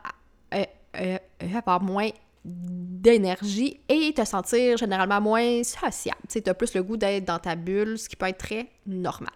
avoir 1.51 1.83
moins 1.83 2.11
d'énergie 2.45 3.81
et 3.89 4.13
te 4.13 4.25
sentir 4.25 4.77
généralement 4.77 5.21
moins 5.21 5.63
sociable. 5.65 6.21
Tu 6.29 6.43
as 6.47 6.55
plus 6.55 6.75
le 6.75 6.83
goût 6.83 6.99
d'être 6.99 7.25
dans 7.25 7.39
ta 7.39 7.57
bulle, 7.57 7.99
ce 7.99 8.09
qui 8.09 8.17
peut 8.17 8.27
être 8.27 8.39
très 8.39 8.67
normal. 8.87 9.33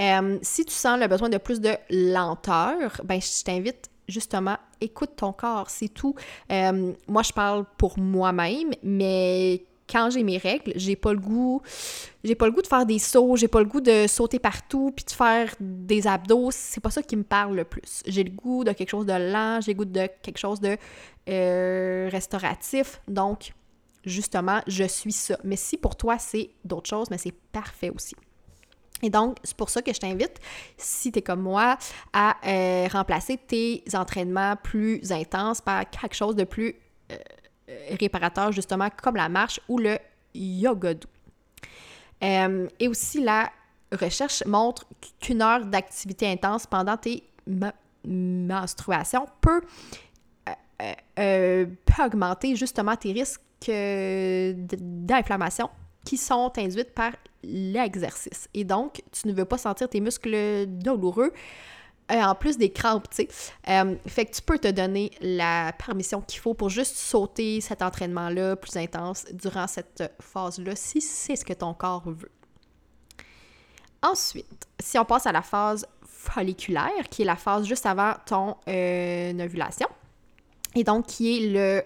Euh, 0.00 0.38
si 0.42 0.64
tu 0.64 0.72
sens 0.72 0.98
le 0.98 1.06
besoin 1.06 1.28
de 1.28 1.38
plus 1.38 1.60
de 1.60 1.76
lenteur, 1.90 3.00
ben 3.04 3.20
je 3.20 3.44
t'invite 3.44 3.90
justement, 4.08 4.56
écoute 4.80 5.10
ton 5.16 5.32
corps, 5.32 5.70
c'est 5.70 5.88
tout. 5.88 6.14
Euh, 6.50 6.92
moi, 7.08 7.22
je 7.22 7.32
parle 7.32 7.64
pour 7.78 7.98
moi-même, 7.98 8.70
mais 8.82 9.64
quand 9.88 10.10
j'ai 10.10 10.22
mes 10.22 10.38
règles, 10.38 10.72
j'ai 10.76 10.96
pas 10.96 11.12
le 11.12 11.18
goût, 11.18 11.62
j'ai 12.22 12.34
pas 12.34 12.46
le 12.46 12.52
goût 12.52 12.62
de 12.62 12.66
faire 12.66 12.86
des 12.86 12.98
sauts, 12.98 13.36
j'ai 13.36 13.48
pas 13.48 13.60
le 13.60 13.66
goût 13.66 13.80
de 13.80 14.06
sauter 14.06 14.38
partout 14.38 14.92
puis 14.94 15.04
de 15.04 15.10
faire 15.10 15.52
des 15.58 16.06
abdos, 16.06 16.50
c'est 16.52 16.80
pas 16.80 16.90
ça 16.90 17.02
qui 17.02 17.16
me 17.16 17.24
parle 17.24 17.56
le 17.56 17.64
plus. 17.64 18.02
J'ai 18.06 18.22
le 18.22 18.30
goût 18.30 18.62
de 18.62 18.72
quelque 18.72 18.90
chose 18.90 19.06
de 19.06 19.32
lent, 19.32 19.60
j'ai 19.60 19.72
le 19.72 19.78
goût 19.78 19.84
de 19.84 20.08
quelque 20.22 20.38
chose 20.38 20.60
de 20.60 20.76
euh, 21.28 22.08
restauratif, 22.10 23.00
donc 23.08 23.52
justement, 24.04 24.60
je 24.66 24.84
suis 24.84 25.12
ça. 25.12 25.36
Mais 25.42 25.56
si 25.56 25.76
pour 25.76 25.96
toi 25.96 26.18
c'est 26.18 26.50
d'autres 26.64 26.88
choses, 26.88 27.10
mais 27.10 27.18
c'est 27.18 27.34
parfait 27.52 27.90
aussi. 27.90 28.14
Et 29.02 29.10
donc, 29.10 29.38
c'est 29.42 29.56
pour 29.56 29.70
ça 29.70 29.82
que 29.82 29.92
je 29.92 29.98
t'invite, 29.98 30.38
si 30.76 31.10
tu 31.12 31.18
es 31.18 31.22
comme 31.22 31.40
moi, 31.40 31.76
à 32.12 32.36
euh, 32.46 32.88
remplacer 32.90 33.36
tes 33.38 33.82
entraînements 33.94 34.56
plus 34.56 35.10
intenses 35.10 35.60
par 35.60 35.88
quelque 35.88 36.14
chose 36.14 36.36
de 36.36 36.44
plus 36.44 36.74
euh, 37.10 37.16
réparateur, 37.98 38.52
justement, 38.52 38.88
comme 39.02 39.16
la 39.16 39.28
marche 39.28 39.60
ou 39.68 39.78
le 39.78 39.98
yoga 40.34 40.94
doux. 40.94 41.08
Euh, 42.22 42.68
et 42.78 42.88
aussi, 42.88 43.22
la 43.22 43.50
recherche 43.98 44.44
montre 44.46 44.86
qu'une 45.20 45.42
heure 45.42 45.64
d'activité 45.64 46.30
intense 46.30 46.66
pendant 46.66 46.96
tes 46.96 47.24
menstruations 48.04 49.26
peut, 49.40 49.62
peut 51.14 51.66
augmenter 52.04 52.54
justement 52.54 52.94
tes 52.96 53.12
risques 53.12 53.40
d'inflammation 54.78 55.68
qui 56.04 56.16
sont 56.16 56.52
induites 56.56 56.94
par 56.94 57.12
l'exercice. 57.42 58.48
Et 58.54 58.64
donc, 58.64 59.02
tu 59.12 59.28
ne 59.28 59.32
veux 59.32 59.44
pas 59.44 59.58
sentir 59.58 59.88
tes 59.88 60.00
muscles 60.00 60.66
douloureux, 60.66 61.32
euh, 62.10 62.22
en 62.22 62.34
plus 62.34 62.58
des 62.58 62.72
crampes, 62.72 63.08
tu 63.10 63.16
sais. 63.16 63.28
Euh, 63.68 63.94
fait 64.06 64.26
que 64.26 64.34
tu 64.34 64.42
peux 64.42 64.58
te 64.58 64.68
donner 64.68 65.12
la 65.20 65.72
permission 65.72 66.20
qu'il 66.20 66.40
faut 66.40 66.54
pour 66.54 66.68
juste 66.68 66.96
sauter 66.96 67.60
cet 67.60 67.82
entraînement-là 67.82 68.56
plus 68.56 68.76
intense 68.76 69.26
durant 69.32 69.66
cette 69.66 70.12
phase-là, 70.20 70.74
si 70.74 71.00
c'est 71.00 71.36
ce 71.36 71.44
que 71.44 71.52
ton 71.52 71.72
corps 71.72 72.10
veut. 72.10 72.30
Ensuite, 74.02 74.66
si 74.80 74.98
on 74.98 75.04
passe 75.04 75.26
à 75.26 75.32
la 75.32 75.42
phase 75.42 75.86
folliculaire, 76.02 77.08
qui 77.10 77.22
est 77.22 77.26
la 77.26 77.36
phase 77.36 77.66
juste 77.66 77.86
avant 77.86 78.14
ton 78.26 78.56
euh, 78.66 79.44
ovulation, 79.44 79.88
et 80.74 80.84
donc 80.84 81.06
qui 81.06 81.36
est 81.36 81.50
le 81.52 81.82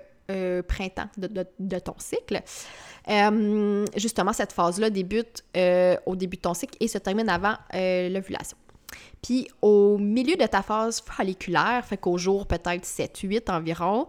printemps 0.66 1.09
de, 1.19 1.78
ton 1.78 1.95
cycle, 1.99 2.43
euh, 3.09 3.85
justement, 3.97 4.33
cette 4.33 4.52
phase-là 4.52 4.90
débute 4.90 5.45
euh, 5.57 5.97
au 6.07 6.16
début 6.16 6.37
de 6.37 6.43
ton 6.43 6.54
cycle 6.54 6.76
et 6.81 6.88
se 6.88 6.99
termine 6.99 7.28
avant 7.28 7.54
euh, 7.75 8.09
l'ovulation. 8.09 8.57
Puis 9.23 9.49
au 9.62 9.99
milieu 9.99 10.37
de 10.37 10.47
ta 10.47 10.62
phase 10.62 11.02
folliculaire, 11.02 11.85
fait 11.85 11.97
qu'au 11.97 12.19
jour 12.19 12.47
peut-être 12.47 12.85
7-8 12.85 13.50
environ, 13.50 14.07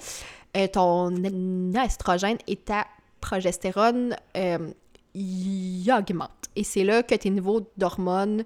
ton 0.72 1.14
estrogène 1.74 2.38
et 2.48 2.56
ta 2.58 2.86
progestérone 3.20 4.16
y 5.14 5.92
augmentent. 5.92 6.50
Et 6.56 6.64
c'est 6.64 6.84
là 6.84 7.02
que 7.02 7.16
tes 7.16 7.30
niveaux 7.30 7.62
d'hormones 7.78 8.44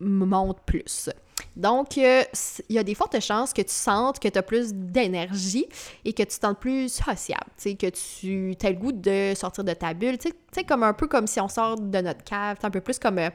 montent 0.00 0.60
plus. 0.66 1.10
Donc, 1.56 1.96
euh, 1.96 2.22
il 2.68 2.76
y 2.76 2.78
a 2.78 2.84
des 2.84 2.94
fortes 2.94 3.18
chances 3.20 3.54
que 3.54 3.62
tu 3.62 3.72
sentes 3.72 4.18
que 4.18 4.28
tu 4.28 4.38
as 4.38 4.42
plus 4.42 4.74
d'énergie 4.74 5.66
et 6.04 6.12
que 6.12 6.22
tu 6.22 6.38
te 6.38 6.46
sens 6.46 6.54
plus 6.60 6.92
sociable, 6.92 7.50
que 7.58 7.88
tu 7.88 8.54
as 8.62 8.70
le 8.70 8.76
goût 8.76 8.92
de 8.92 9.32
sortir 9.34 9.64
de 9.64 9.72
ta 9.72 9.94
bulle, 9.94 10.18
tu 10.18 10.30
sais, 10.52 10.64
comme 10.64 10.82
un 10.82 10.92
peu 10.92 11.08
comme 11.08 11.26
si 11.26 11.40
on 11.40 11.48
sort 11.48 11.80
de 11.80 12.00
notre 12.00 12.22
cave, 12.24 12.58
un 12.62 12.70
peu 12.70 12.82
plus 12.82 12.98
comme 12.98 13.18
euh, 13.18 13.30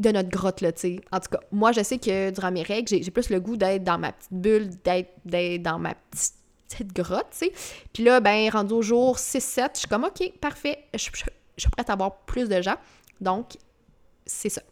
de 0.00 0.10
notre 0.10 0.30
grotte, 0.30 0.62
là, 0.62 0.72
tu 0.72 0.80
sais. 0.80 1.00
En 1.12 1.20
tout 1.20 1.28
cas, 1.30 1.40
moi, 1.52 1.72
je 1.72 1.82
sais 1.82 1.98
que 1.98 2.30
durant 2.30 2.50
mes 2.50 2.62
règles, 2.62 2.88
j'ai 2.88 3.10
plus 3.10 3.28
le 3.28 3.38
goût 3.38 3.58
d'être 3.58 3.84
dans 3.84 3.98
ma 3.98 4.12
petite 4.12 4.32
bulle, 4.32 4.70
d'être 4.84 5.62
dans 5.62 5.78
ma 5.78 5.94
petite 6.10 6.92
grotte, 6.94 7.28
tu 7.32 7.46
sais. 7.46 7.52
Puis 7.92 8.02
là, 8.02 8.20
ben, 8.20 8.48
rendu 8.48 8.72
au 8.72 8.82
jour 8.82 9.18
6-7, 9.18 9.70
je 9.74 9.78
suis 9.80 9.88
comme, 9.88 10.04
OK, 10.04 10.32
parfait, 10.40 10.86
je 10.94 10.98
suis 10.98 11.70
prête 11.70 11.90
à 11.90 11.92
avoir 11.92 12.16
plus 12.20 12.48
de 12.48 12.62
gens. 12.62 12.76
Donc, 13.20 13.58
c'est 14.24 14.48
ça. 14.48 14.62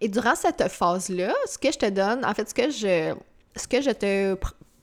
Et 0.00 0.08
durant 0.08 0.34
cette 0.34 0.68
phase-là, 0.68 1.34
ce 1.46 1.58
que 1.58 1.72
je 1.72 1.78
te 1.78 1.90
donne, 1.90 2.24
en 2.24 2.34
fait, 2.34 2.48
ce 2.48 2.54
que 2.54 2.70
je, 2.70 3.14
ce 3.56 3.66
que 3.66 3.80
je 3.80 3.90
te 3.90 4.36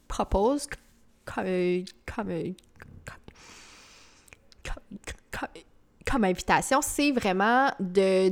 propose 0.08 0.68
comme, 1.26 1.86
comme, 2.06 2.54
comme, 6.06 6.24
invitation, 6.24 6.82
c'est 6.82 7.12
vraiment 7.12 7.72
de, 7.80 8.30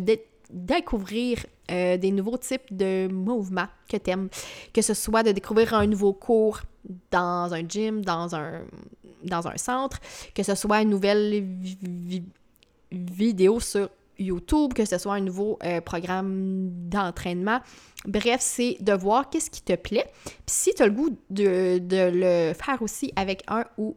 découvrir 0.49 1.45
euh, 1.71 1.97
des 1.97 2.11
nouveaux 2.11 2.37
types 2.37 2.75
de 2.75 3.07
mouvements 3.07 3.67
que 3.89 3.97
tu 3.97 4.11
aimes, 4.11 4.29
que 4.73 4.81
ce 4.81 4.93
soit 4.93 5.23
de 5.23 5.31
découvrir 5.31 5.73
un 5.73 5.87
nouveau 5.87 6.13
cours 6.13 6.61
dans 7.09 7.53
un 7.53 7.67
gym, 7.67 8.03
dans 8.03 8.35
un, 8.35 8.61
dans 9.23 9.47
un 9.47 9.57
centre, 9.57 9.99
que 10.35 10.43
ce 10.43 10.55
soit 10.55 10.81
une 10.81 10.89
nouvelle 10.89 11.45
vidéo 12.91 13.59
sur 13.59 13.89
YouTube, 14.21 14.73
que 14.73 14.85
ce 14.85 14.97
soit 14.97 15.13
un 15.13 15.21
nouveau 15.21 15.57
euh, 15.63 15.81
programme 15.81 16.69
d'entraînement. 16.89 17.59
Bref, 18.05 18.37
c'est 18.39 18.77
de 18.79 18.93
voir 18.93 19.29
qu'est-ce 19.29 19.49
qui 19.49 19.61
te 19.61 19.75
plaît. 19.75 20.05
Puis 20.23 20.33
si 20.45 20.73
tu 20.73 20.83
as 20.83 20.87
le 20.87 20.93
goût 20.93 21.09
de, 21.29 21.79
le 21.89 22.53
faire 22.53 22.81
aussi 22.81 23.11
avec 23.15 23.43
un 23.47 23.65
ou 23.77 23.95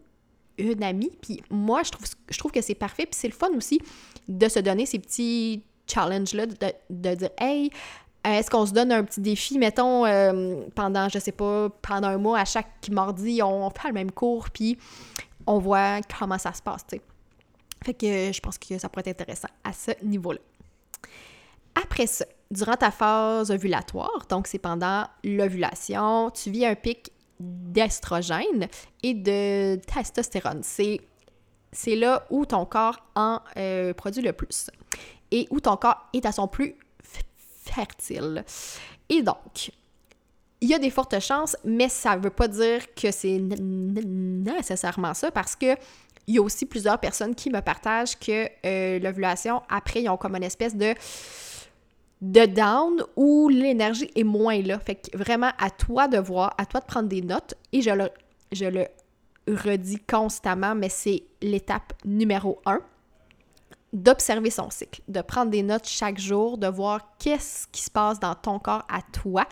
une 0.58 0.82
amie, 0.82 1.10
puis 1.20 1.42
moi, 1.50 1.82
je 1.84 2.38
trouve, 2.38 2.52
que 2.52 2.60
c'est 2.60 2.74
parfait. 2.74 3.06
Puis 3.06 3.18
c'est 3.18 3.28
le 3.28 3.34
fun 3.34 3.50
aussi 3.56 3.80
de 4.28 4.48
se 4.48 4.58
donner 4.58 4.86
ces 4.86 4.98
petits 4.98 5.62
challenges-là, 5.86 6.46
de, 6.46 6.54
de, 6.90 7.14
dire 7.14 7.30
«Hey, 7.38 7.70
est-ce 8.24 8.50
qu'on 8.50 8.64
se 8.64 8.72
donne 8.72 8.90
un 8.90 9.04
petit 9.04 9.20
défi, 9.20 9.58
mettons, 9.58 10.06
euh, 10.06 10.62
pendant, 10.74 11.08
je 11.08 11.18
sais 11.18 11.32
pas, 11.32 11.68
pendant 11.82 12.08
un 12.08 12.18
mois, 12.18 12.38
à 12.38 12.44
chaque 12.44 12.88
mardi, 12.90 13.42
on 13.42 13.68
fait 13.70 13.88
le 13.88 13.94
même 13.94 14.10
cours, 14.10 14.48
puis 14.50 14.78
on 15.46 15.58
voit 15.58 16.00
comment 16.18 16.38
ça 16.38 16.52
se 16.54 16.62
passe. 16.62 16.86
Fait 17.84 17.94
que 17.94 18.32
je 18.32 18.40
pense 18.40 18.58
que 18.58 18.78
ça 18.78 18.88
pourrait 18.88 19.02
être 19.06 19.20
intéressant 19.20 19.48
à 19.62 19.72
ce 19.72 19.90
niveau-là. 20.02 20.40
Après 21.74 22.06
ça, 22.06 22.24
durant 22.50 22.76
ta 22.76 22.90
phase 22.90 23.50
ovulatoire, 23.50 24.26
donc 24.28 24.46
c'est 24.46 24.58
pendant 24.58 25.06
l'ovulation, 25.22 26.30
tu 26.30 26.50
vis 26.50 26.64
un 26.64 26.74
pic 26.74 27.10
d'estrogène 27.40 28.68
et 29.02 29.14
de 29.14 29.76
testostérone. 29.76 30.62
C'est, 30.62 31.00
c'est 31.72 31.96
là 31.96 32.26
où 32.30 32.46
ton 32.46 32.64
corps 32.64 33.04
en 33.16 33.40
euh, 33.56 33.92
produit 33.92 34.22
le 34.22 34.32
plus 34.32 34.70
et 35.30 35.46
où 35.50 35.60
ton 35.60 35.76
corps 35.76 36.06
est 36.12 36.24
à 36.24 36.32
son 36.32 36.46
plus 36.46 36.76
fertile. 37.64 38.44
Et 39.08 39.22
donc, 39.22 39.72
il 40.60 40.70
y 40.70 40.74
a 40.74 40.78
des 40.78 40.90
fortes 40.90 41.18
chances, 41.20 41.56
mais 41.64 41.88
ça 41.88 42.16
ne 42.16 42.22
veut 42.22 42.30
pas 42.30 42.48
dire 42.48 42.94
que 42.94 43.10
c'est 43.10 43.38
nécessairement 43.38 45.12
ça 45.12 45.30
parce 45.30 45.56
que 45.56 45.76
il 46.26 46.34
y 46.34 46.38
a 46.38 46.42
aussi 46.42 46.66
plusieurs 46.66 46.98
personnes 46.98 47.34
qui 47.34 47.50
me 47.50 47.60
partagent 47.60 48.18
que 48.18 48.48
euh, 48.64 48.98
l'ovulation, 48.98 49.62
après, 49.68 50.02
ils 50.02 50.08
ont 50.08 50.16
comme 50.16 50.36
une 50.36 50.42
espèce 50.42 50.74
de 50.74 50.94
de 52.20 52.46
down 52.46 53.04
où 53.16 53.50
l'énergie 53.50 54.10
est 54.16 54.24
moins 54.24 54.60
là. 54.62 54.78
Fait 54.78 54.94
que 54.94 55.16
vraiment, 55.16 55.50
à 55.58 55.68
toi 55.68 56.08
de 56.08 56.18
voir, 56.18 56.54
à 56.56 56.64
toi 56.64 56.80
de 56.80 56.86
prendre 56.86 57.08
des 57.08 57.20
notes. 57.20 57.54
Et 57.72 57.82
je 57.82 57.90
le, 57.90 58.08
je 58.50 58.64
le 58.64 58.86
redis 59.46 59.98
constamment, 59.98 60.74
mais 60.74 60.88
c'est 60.88 61.24
l'étape 61.42 61.92
numéro 62.04 62.60
un 62.64 62.80
d'observer 63.92 64.50
son 64.50 64.70
cycle, 64.70 65.02
de 65.06 65.20
prendre 65.20 65.50
des 65.50 65.62
notes 65.62 65.86
chaque 65.86 66.18
jour, 66.18 66.58
de 66.58 66.66
voir 66.66 67.00
qu'est-ce 67.18 67.68
qui 67.68 67.82
se 67.82 67.90
passe 67.90 68.18
dans 68.18 68.34
ton 68.34 68.58
corps 68.58 68.84
à 68.88 69.00
toi, 69.02 69.46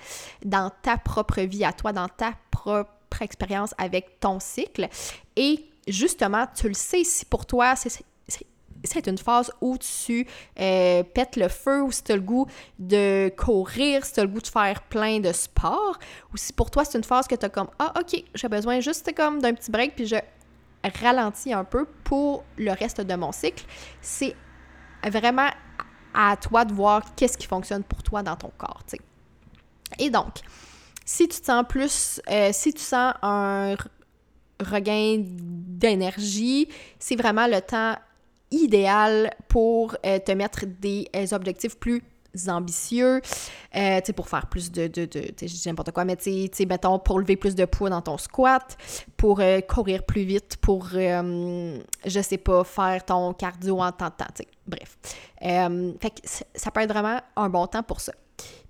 dans 0.44 0.70
ta 0.82 0.96
propre 0.96 1.42
vie 1.42 1.64
à 1.64 1.72
toi, 1.72 1.92
dans 1.92 2.08
ta 2.08 2.32
propre 2.50 3.22
expérience 3.22 3.72
avec 3.78 4.18
ton 4.18 4.40
cycle. 4.40 4.88
Et 5.36 5.64
justement, 5.86 6.46
tu 6.54 6.68
le 6.68 6.74
sais 6.74 7.04
si 7.04 7.24
pour 7.24 7.46
toi, 7.46 7.74
c'est 7.76 9.06
une 9.06 9.18
phase 9.18 9.52
où 9.60 9.76
tu 9.78 10.26
euh, 10.58 11.02
pètes 11.02 11.36
le 11.36 11.48
feu, 11.48 11.82
ou 11.82 11.92
si 11.92 12.02
tu 12.02 12.12
as 12.12 12.16
le 12.16 12.22
goût 12.22 12.46
de 12.78 13.32
courir, 13.36 14.04
si 14.04 14.14
tu 14.14 14.20
as 14.20 14.24
le 14.24 14.28
goût 14.28 14.40
de 14.40 14.46
faire 14.46 14.82
plein 14.82 15.20
de 15.20 15.32
sport, 15.32 15.98
ou 16.32 16.36
si 16.36 16.52
pour 16.52 16.70
toi 16.70 16.84
c'est 16.84 16.98
une 16.98 17.04
phase 17.04 17.26
que 17.26 17.34
tu 17.34 17.46
as 17.46 17.48
comme 17.48 17.68
Ah, 17.78 17.92
ok, 17.98 18.22
j'ai 18.34 18.48
besoin 18.48 18.80
juste 18.80 19.14
comme 19.14 19.40
d'un 19.40 19.54
petit 19.54 19.70
break, 19.70 19.94
puis 19.94 20.06
je 20.06 20.16
ralentis 21.00 21.52
un 21.52 21.64
peu 21.64 21.86
pour 22.04 22.44
le 22.58 22.72
reste 22.72 23.00
de 23.00 23.14
mon 23.14 23.32
cycle. 23.32 23.64
C'est 24.00 24.34
vraiment 25.04 25.48
à 26.14 26.36
toi 26.36 26.64
de 26.64 26.72
voir 26.72 27.14
qu'est-ce 27.14 27.38
qui 27.38 27.46
fonctionne 27.46 27.82
pour 27.84 28.02
toi 28.02 28.22
dans 28.22 28.36
ton 28.36 28.50
corps. 28.58 28.82
Et 29.98 30.10
donc, 30.10 30.40
si 31.04 31.28
tu 31.28 31.40
te 31.40 31.46
sens 31.46 31.64
plus, 31.68 32.20
euh, 32.30 32.50
si 32.52 32.72
tu 32.72 32.82
sens 32.82 33.14
un 33.22 33.74
regain 34.60 35.24
d'énergie, 35.82 36.68
c'est 36.98 37.16
vraiment 37.16 37.46
le 37.46 37.60
temps 37.60 37.96
idéal 38.50 39.30
pour 39.48 39.96
euh, 40.06 40.18
te 40.18 40.32
mettre 40.32 40.64
des 40.66 41.08
euh, 41.16 41.26
objectifs 41.32 41.76
plus 41.78 42.02
ambitieux, 42.48 43.20
euh, 43.76 44.00
tu 44.00 44.06
sais, 44.06 44.12
pour 44.14 44.26
faire 44.26 44.46
plus 44.46 44.72
de, 44.72 44.86
de, 44.86 45.04
de 45.04 45.66
n'importe 45.66 45.90
quoi, 45.90 46.06
mais 46.06 46.16
tu 46.16 46.48
sais, 46.50 46.64
mettons, 46.64 46.98
pour 46.98 47.18
lever 47.18 47.36
plus 47.36 47.54
de 47.54 47.66
poids 47.66 47.90
dans 47.90 48.00
ton 48.00 48.16
squat, 48.16 48.78
pour 49.18 49.42
courir 49.68 50.02
plus 50.04 50.22
vite, 50.22 50.56
pour, 50.56 50.88
je 50.92 52.20
sais 52.22 52.38
pas, 52.38 52.64
faire 52.64 53.04
ton 53.04 53.34
cardio 53.34 53.80
en 53.80 53.92
temps 53.92 54.06
de 54.06 54.14
temps, 54.14 54.32
tu 54.34 54.44
sais, 54.44 54.48
bref. 54.66 54.96
fait 56.00 56.10
que 56.10 56.26
ça 56.54 56.70
peut 56.70 56.80
être 56.80 56.92
vraiment 56.92 57.20
un 57.36 57.50
bon 57.50 57.66
temps 57.66 57.82
pour 57.82 58.00
ça. 58.00 58.14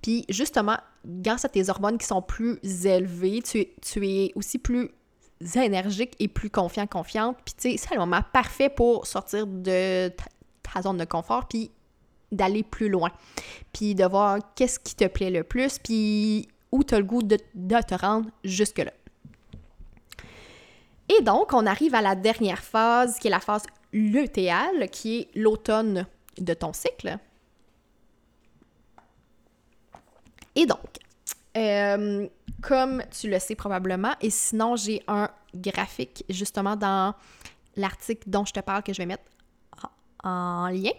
Puis 0.03 0.25
justement, 0.29 0.79
grâce 1.05 1.45
à 1.45 1.49
tes 1.49 1.71
hormones 1.71 1.99
qui 1.99 2.07
sont 2.07 2.21
plus 2.21 2.59
élevées, 2.85 3.43
tu, 3.43 3.65
tu 3.81 4.09
es 4.09 4.33
aussi 4.35 4.59
plus 4.59 4.91
énergique 5.57 6.15
et 6.19 6.29
plus 6.29 6.51
confiant, 6.51 6.87
confiante. 6.87 7.37
Puis 7.45 7.55
tu 7.55 7.71
sais, 7.71 7.77
c'est 7.77 7.95
le 7.95 8.01
moment 8.01 8.21
parfait 8.33 8.69
pour 8.69 9.07
sortir 9.07 9.47
de 9.47 10.11
ta, 10.63 10.83
zone 10.83 10.99
de 10.99 11.05
confort, 11.05 11.47
puis 11.49 11.71
d'aller 12.31 12.63
plus 12.63 12.89
loin. 12.89 13.11
Puis 13.73 13.95
de 13.95 14.05
voir 14.05 14.39
qu'est-ce 14.55 14.79
qui 14.79 14.95
te 14.95 15.07
plaît 15.07 15.31
le 15.31 15.45
plus, 15.45 15.79
puis 15.79 16.49
où 16.71 16.83
tu 16.85 16.95
as 16.95 16.99
le 16.99 17.05
goût 17.05 17.23
de, 17.23 17.37
te 17.37 17.95
rendre 17.95 18.31
jusque-là. 18.45 18.93
Et 21.09 21.23
donc, 21.23 21.53
on 21.53 21.67
arrive 21.67 21.95
à 21.95 22.01
la 22.01 22.15
dernière 22.15 22.63
phase, 22.63 23.19
qui 23.19 23.29
est 23.29 23.31
la 23.31 23.41
phase 23.41 23.65
lutéale, 23.93 24.89
qui 24.91 25.21
est 25.21 25.29
l'automne 25.35 26.07
de 26.39 26.55
ton 26.55 26.73
cycle. 26.73 27.19
Et 30.55 30.67
donc, 30.67 30.79
euh, 31.57 32.29
comme 32.63 33.03
tu 33.11 33.29
le 33.29 33.39
sais 33.39 33.55
probablement, 33.55 34.15
et 34.21 34.31
sinon 34.31 34.77
j'ai 34.77 35.03
un 35.09 35.29
graphique 35.55 36.25
justement 36.31 36.77
dans 36.77 37.15
l'article 37.77 38.31
dont 38.31 38.45
je 38.45 38.53
te 38.53 38.61
parle 38.61 38.83
que 38.83 38.93
je 38.93 38.99
vais 38.99 39.07
mettre 39.07 39.25
en, 40.25 40.69
lien. 40.69 40.93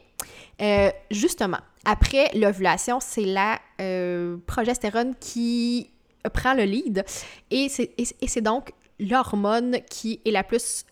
Euh, 0.62 0.92
justement, 1.10 1.60
après 1.86 2.30
l'ovulation, 2.36 3.00
c'est 3.00 3.26
la 3.26 3.60
euh, 3.80 4.38
progestérone 4.46 5.16
qui 5.20 5.90
prend 6.34 6.54
le 6.54 6.64
lead 6.64 7.06
et 7.50 7.70
c'est 7.70 8.42
donc 8.42 8.74
l'hormone 9.00 9.78
qui 9.90 10.20
est 10.26 10.32
la 10.32 10.44
plus 10.44 10.86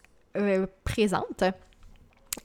présente. 0.84 1.44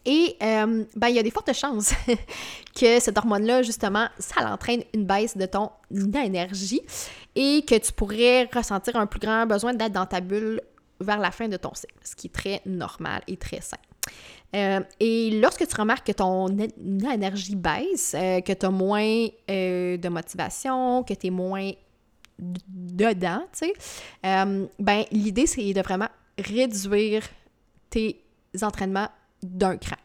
Et 0.05 0.37
euh, 0.43 0.85
ben, 0.97 1.09
il 1.09 1.17
y 1.17 1.19
a 1.19 1.23
des 1.23 1.31
fortes 1.31 1.53
chances 1.53 1.93
que 2.81 3.01
cette 3.01 3.17
hormone-là, 3.17 3.63
justement, 3.63 4.09
ça 4.19 4.43
l'entraîne 4.43 4.83
une 4.95 5.05
baisse 5.05 5.37
de 5.37 5.47
ton 5.47 5.71
énergie 6.15 6.81
et 7.35 7.65
que 7.67 7.77
tu 7.77 7.93
pourrais 7.93 8.49
ressentir 8.53 8.97
un 8.97 9.07
plus 9.07 9.21
grand 9.21 9.47
besoin 9.47 9.75
d'être 9.75 9.93
dans 9.93 10.07
ta 10.07 10.21
bulle 10.21 10.61
vers 11.01 11.19
la 11.19 11.31
fin 11.31 11.49
de 11.49 11.57
ton 11.57 11.75
cycle, 11.75 11.95
ce 12.03 12.17
qui 12.17 12.29
est 12.29 12.31
très 12.31 12.63
normal 12.67 13.23
et 13.27 13.37
très 13.37 13.61
sain. 13.61 13.77
Euh, 14.55 14.81
et 14.99 15.41
lorsque 15.41 15.67
tu 15.67 15.75
remarques 15.77 16.07
que 16.07 16.13
ton 16.13 16.49
énergie 16.49 17.57
baisse, 17.57 18.15
euh, 18.17 18.41
que 18.41 18.53
tu 18.53 18.67
as 18.67 18.71
moins 18.71 19.27
de 19.49 20.09
motivation, 20.09 21.03
que 21.03 21.15
tu 21.15 21.27
es 21.29 21.31
moins 21.31 21.71
dedans, 22.39 23.43
tu 23.53 23.67
sais, 23.67 23.75
ben, 24.23 25.05
l'idée, 25.11 25.47
c'est 25.47 25.73
de 25.73 25.81
vraiment 25.81 26.09
réduire 26.39 27.23
tes 27.91 28.23
entraînements 28.63 29.09
d'un 29.47 29.77
cran. 29.77 29.97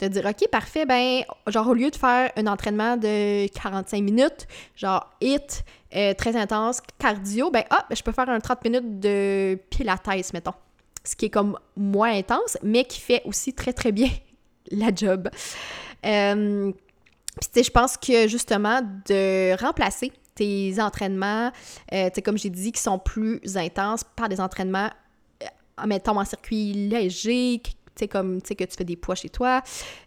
De 0.00 0.08
dire, 0.08 0.24
OK, 0.26 0.48
parfait, 0.50 0.86
ben, 0.86 1.22
genre, 1.46 1.68
au 1.68 1.74
lieu 1.74 1.90
de 1.90 1.96
faire 1.96 2.30
un 2.36 2.46
entraînement 2.46 2.96
de 2.96 3.46
45 3.48 4.02
minutes, 4.02 4.46
genre, 4.74 5.10
hit, 5.20 5.64
euh, 5.94 6.14
très 6.14 6.36
intense, 6.36 6.80
cardio, 6.98 7.50
ben, 7.50 7.64
ah, 7.70 7.86
ben, 7.88 7.94
je 7.94 8.02
peux 8.02 8.12
faire 8.12 8.28
un 8.28 8.40
30 8.40 8.64
minutes 8.64 9.00
de 9.00 9.58
pilates, 9.70 10.32
mettons. 10.32 10.54
Ce 11.04 11.14
qui 11.14 11.26
est 11.26 11.30
comme 11.30 11.58
moins 11.76 12.12
intense, 12.12 12.58
mais 12.62 12.84
qui 12.84 13.00
fait 13.00 13.22
aussi 13.24 13.52
très, 13.52 13.72
très 13.72 13.92
bien 13.92 14.10
la 14.70 14.94
job. 14.94 15.30
Euh, 16.04 16.72
puis, 17.52 17.64
je 17.64 17.70
pense 17.70 17.96
que 17.96 18.28
justement, 18.28 18.80
de 19.06 19.58
remplacer 19.62 20.12
tes 20.34 20.74
entraînements, 20.80 21.50
euh, 21.92 22.10
comme 22.24 22.36
j'ai 22.36 22.50
dit, 22.50 22.72
qui 22.72 22.80
sont 22.80 22.98
plus 22.98 23.40
intenses 23.56 24.04
par 24.04 24.28
des 24.28 24.40
entraînements, 24.40 24.90
mettons, 25.86 26.18
en 26.18 26.24
circuit 26.24 26.72
léger, 26.72 27.62
sais, 28.00 28.08
comme, 28.08 28.40
tu 28.40 28.48
sais, 28.48 28.54
que 28.54 28.64
tu 28.64 28.76
fais 28.76 28.84
des 28.84 28.96
poids 28.96 29.14
chez 29.14 29.28
toi, 29.28 29.62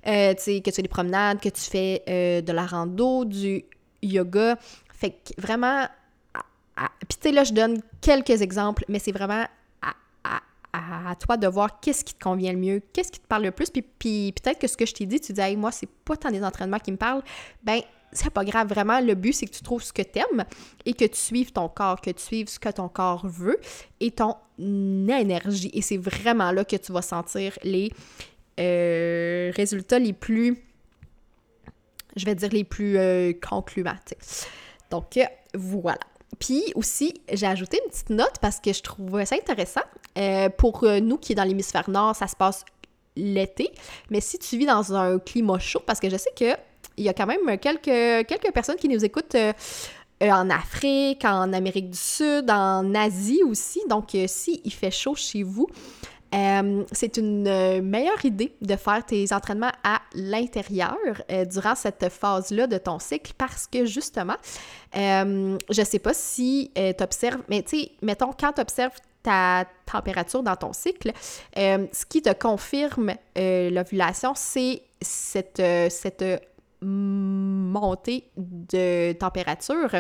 euh, 0.08 0.34
tu 0.34 0.42
sais, 0.42 0.62
que 0.62 0.70
tu 0.70 0.76
fais 0.76 0.82
des 0.82 0.90
promenades, 0.90 1.40
que 1.40 1.50
tu 1.50 1.62
fais 1.62 2.04
euh, 2.08 2.42
de 2.42 2.52
la 2.52 2.66
rando, 2.66 3.26
du 3.26 3.66
yoga. 4.02 4.58
Fait 4.94 5.12
que 5.12 5.42
vraiment, 5.42 5.88
puis 7.08 7.18
tu 7.22 7.30
sais, 7.30 7.32
là, 7.32 7.44
je 7.44 7.54
donne 7.54 7.82
quelques 8.02 8.42
exemples, 8.42 8.86
mais 8.88 9.00
c'est 9.00 9.12
vraiment 9.12 9.46
à, 9.82 10.42
toi 11.20 11.38
de 11.38 11.48
voir 11.48 11.80
qu'est-ce 11.80 12.04
qui 12.04 12.14
te 12.14 12.24
convient 12.24 12.54
le 12.54 12.60
mieux, 12.60 12.82
qu'est-ce 12.94 13.12
qui 13.12 13.20
te 13.20 13.28
parle 13.28 13.44
le 13.44 13.52
plus, 13.52 13.70
puis, 13.72 14.34
peut-être 14.34 14.60
que 14.60 14.68
ce 14.68 14.78
que 14.78 14.86
je 14.86 14.94
t'ai 14.94 15.06
dit, 15.06 15.20
tu 15.20 15.34
dis, 15.34 15.42
hey, 15.42 15.56
moi, 15.56 15.72
c'est 15.72 15.90
pas 15.90 16.16
tant 16.16 16.32
des 16.32 16.44
entraînements 16.44 16.80
qui 16.80 16.92
me 16.92 16.98
parlent, 16.98 17.24
ben 17.64 17.82
c'est 18.12 18.32
pas 18.32 18.44
grave, 18.44 18.68
vraiment, 18.68 19.00
le 19.00 19.14
but, 19.14 19.34
c'est 19.34 19.46
que 19.46 19.52
tu 19.52 19.62
trouves 19.62 19.84
ce 19.84 19.94
que 19.94 20.02
t'aimes 20.02 20.44
et 20.86 20.94
que 20.94 21.06
tu 21.06 21.18
suives 21.18 21.52
ton 21.52 21.70
corps, 21.70 22.02
que 22.02 22.10
tu 22.10 22.24
suives 22.24 22.48
ce 22.48 22.60
que 22.60 22.70
ton 22.70 22.90
corps 22.90 23.28
veut 23.28 23.60
et 24.00 24.10
ton 24.10 24.36
énergie. 24.58 25.70
Et 25.74 25.84
c'est 25.84 25.98
vraiment 25.98 26.52
là 26.52 26.66
que 26.66 26.76
tu 26.76 26.92
vas 26.92 27.04
sentir 27.04 27.54
les 27.64 27.92
euh, 28.60 29.52
résultats 29.56 30.00
les 30.00 30.14
plus 30.14 30.58
je 32.16 32.26
vais 32.26 32.36
dire 32.36 32.50
les 32.52 32.64
plus 32.64 32.98
concluants. 33.42 33.96
Donc, 34.90 35.20
voilà. 35.54 36.00
Puis 36.38 36.64
aussi, 36.76 37.14
j'ai 37.34 37.48
ajouté 37.48 37.80
une 37.84 37.90
petite 37.90 38.10
note 38.12 38.36
parce 38.42 38.60
que 38.60 38.72
je 38.72 38.82
trouve 38.82 39.24
ça 39.26 39.36
intéressant. 39.36 39.82
pour 40.58 40.86
nous 41.02 41.18
qui 41.18 41.34
est 41.34 41.36
dans 41.36 41.44
l'hémisphère 41.44 41.90
nord, 41.90 42.16
ça 42.16 42.28
se 42.28 42.36
passe 42.36 42.64
l'été. 43.16 43.72
Mais 44.10 44.22
si 44.22 44.38
tu 44.40 44.58
vis 44.58 44.66
dans 44.66 44.94
un 44.94 45.20
climat 45.20 45.60
chaud, 45.60 45.82
parce 45.86 46.00
que 46.00 46.10
je 46.10 46.18
sais 46.18 46.32
que 46.36 46.56
il 46.98 47.06
y 47.06 47.10
a 47.10 47.14
quand 47.14 47.26
même 47.26 47.58
quelques, 47.58 48.28
quelques 48.28 48.52
personnes 48.54 48.76
qui 48.76 48.90
nous 48.90 49.04
écoutent 49.04 49.36
euh, 49.36 49.54
euh, 50.22 50.30
en 50.30 50.50
Afrique, 50.50 51.24
en 51.24 51.54
Amérique 51.54 51.90
du 51.90 51.98
Sud, 51.98 52.52
en 52.52 52.94
Asie 52.94 53.42
aussi. 53.44 53.82
Donc, 53.90 54.14
euh, 54.16 54.26
si 54.28 54.62
il 54.66 54.74
fait 54.74 54.92
chaud 54.92 55.16
chez 55.16 55.44
vous, 55.44 55.68
c'est 56.32 57.18
une 57.18 57.82
meilleure 57.82 58.24
idée 58.24 58.54
de 58.62 58.76
faire 58.76 59.06
tes 59.06 59.34
entraînements 59.34 59.72
à 59.84 60.02
l'intérieur 60.14 60.98
durant 61.50 61.76
cette 61.76 62.10
phase-là 62.10 62.68
de 62.68 62.78
ton 62.78 63.00
cycle 63.00 63.34
parce 63.38 63.68
que 63.68 63.86
justement, 63.86 64.38
je 64.94 65.84
sais 65.84 66.00
pas 66.00 66.14
si 66.14 66.72
tu 66.76 67.04
observes, 67.04 67.42
mais 67.50 67.64
tu 67.64 67.80
sais, 67.80 67.92
mettons, 68.02 68.32
quand 68.40 68.54
tu 68.54 68.62
observes 68.62 68.98
ta 69.24 69.66
température 69.92 70.44
dans 70.44 70.56
ton 70.56 70.74
cycle, 70.74 71.12
ce 71.56 72.06
qui 72.08 72.22
te 72.22 72.34
confirme 72.34 73.14
l'ovulation, 73.36 74.34
c'est 74.36 74.84
cette, 75.02 75.62
cette 75.90 76.24
montée 76.82 78.30
de 78.38 79.14
température. 79.14 79.96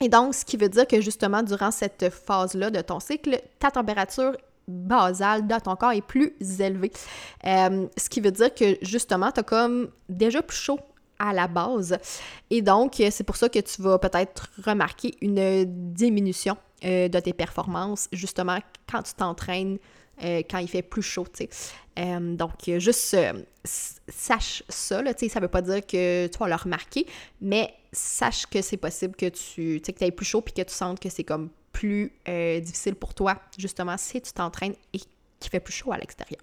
Et 0.00 0.08
donc, 0.08 0.34
ce 0.34 0.44
qui 0.44 0.56
veut 0.56 0.68
dire 0.68 0.86
que 0.86 1.00
justement, 1.00 1.42
durant 1.42 1.70
cette 1.70 2.10
phase-là 2.10 2.70
de 2.70 2.80
ton 2.80 2.98
cycle, 2.98 3.40
ta 3.60 3.70
température 3.70 4.36
basale 4.68 5.46
dans 5.46 5.60
ton 5.60 5.76
corps 5.76 5.92
est 5.92 6.06
plus 6.06 6.34
élevée. 6.58 6.92
Euh, 7.46 7.86
ce 7.96 8.08
qui 8.08 8.20
veut 8.20 8.32
dire 8.32 8.54
que 8.54 8.76
justement, 8.82 9.30
tu 9.30 9.40
as 9.40 9.42
comme 9.42 9.88
déjà 10.08 10.42
plus 10.42 10.56
chaud 10.56 10.80
à 11.18 11.32
la 11.32 11.46
base. 11.46 11.96
Et 12.50 12.62
donc, 12.62 12.94
c'est 13.10 13.24
pour 13.24 13.36
ça 13.36 13.48
que 13.48 13.58
tu 13.58 13.82
vas 13.82 13.98
peut-être 13.98 14.50
remarquer 14.64 15.14
une 15.20 15.64
diminution 15.92 16.56
euh, 16.84 17.08
de 17.08 17.18
tes 17.20 17.32
performances, 17.32 18.08
justement, 18.12 18.58
quand 18.90 19.02
tu 19.02 19.14
t'entraînes 19.14 19.78
euh, 20.22 20.42
quand 20.48 20.58
il 20.58 20.68
fait 20.68 20.82
plus 20.82 21.02
chaud, 21.02 21.26
tu 21.32 21.44
sais. 21.44 21.48
Euh, 21.98 22.36
donc, 22.36 22.52
juste 22.78 23.16
sache 23.64 24.62
ça, 24.68 25.02
là, 25.02 25.14
tu 25.14 25.26
sais, 25.26 25.32
ça 25.32 25.40
veut 25.40 25.48
pas 25.48 25.62
dire 25.62 25.80
que 25.86 26.26
tu 26.26 26.38
vas 26.38 26.48
le 26.48 26.54
remarquer, 26.54 27.06
mais 27.40 27.72
sache 27.92 28.46
que 28.46 28.60
c'est 28.60 28.76
possible 28.76 29.16
que 29.16 29.26
tu, 29.26 29.80
tu 29.80 29.82
sais, 29.86 29.92
que 29.92 30.10
plus 30.10 30.26
chaud 30.26 30.42
puis 30.42 30.52
que 30.52 30.62
tu 30.62 30.74
sentes 30.74 31.00
que 31.00 31.08
c'est 31.08 31.24
comme 31.24 31.48
plus 31.74 32.10
euh, 32.28 32.60
difficile 32.60 32.94
pour 32.94 33.12
toi, 33.12 33.36
justement, 33.58 33.96
si 33.98 34.22
tu 34.22 34.32
t'entraînes 34.32 34.74
et 34.94 34.98
qu'il 34.98 35.50
fait 35.50 35.60
plus 35.60 35.74
chaud 35.74 35.92
à 35.92 35.98
l'extérieur. 35.98 36.40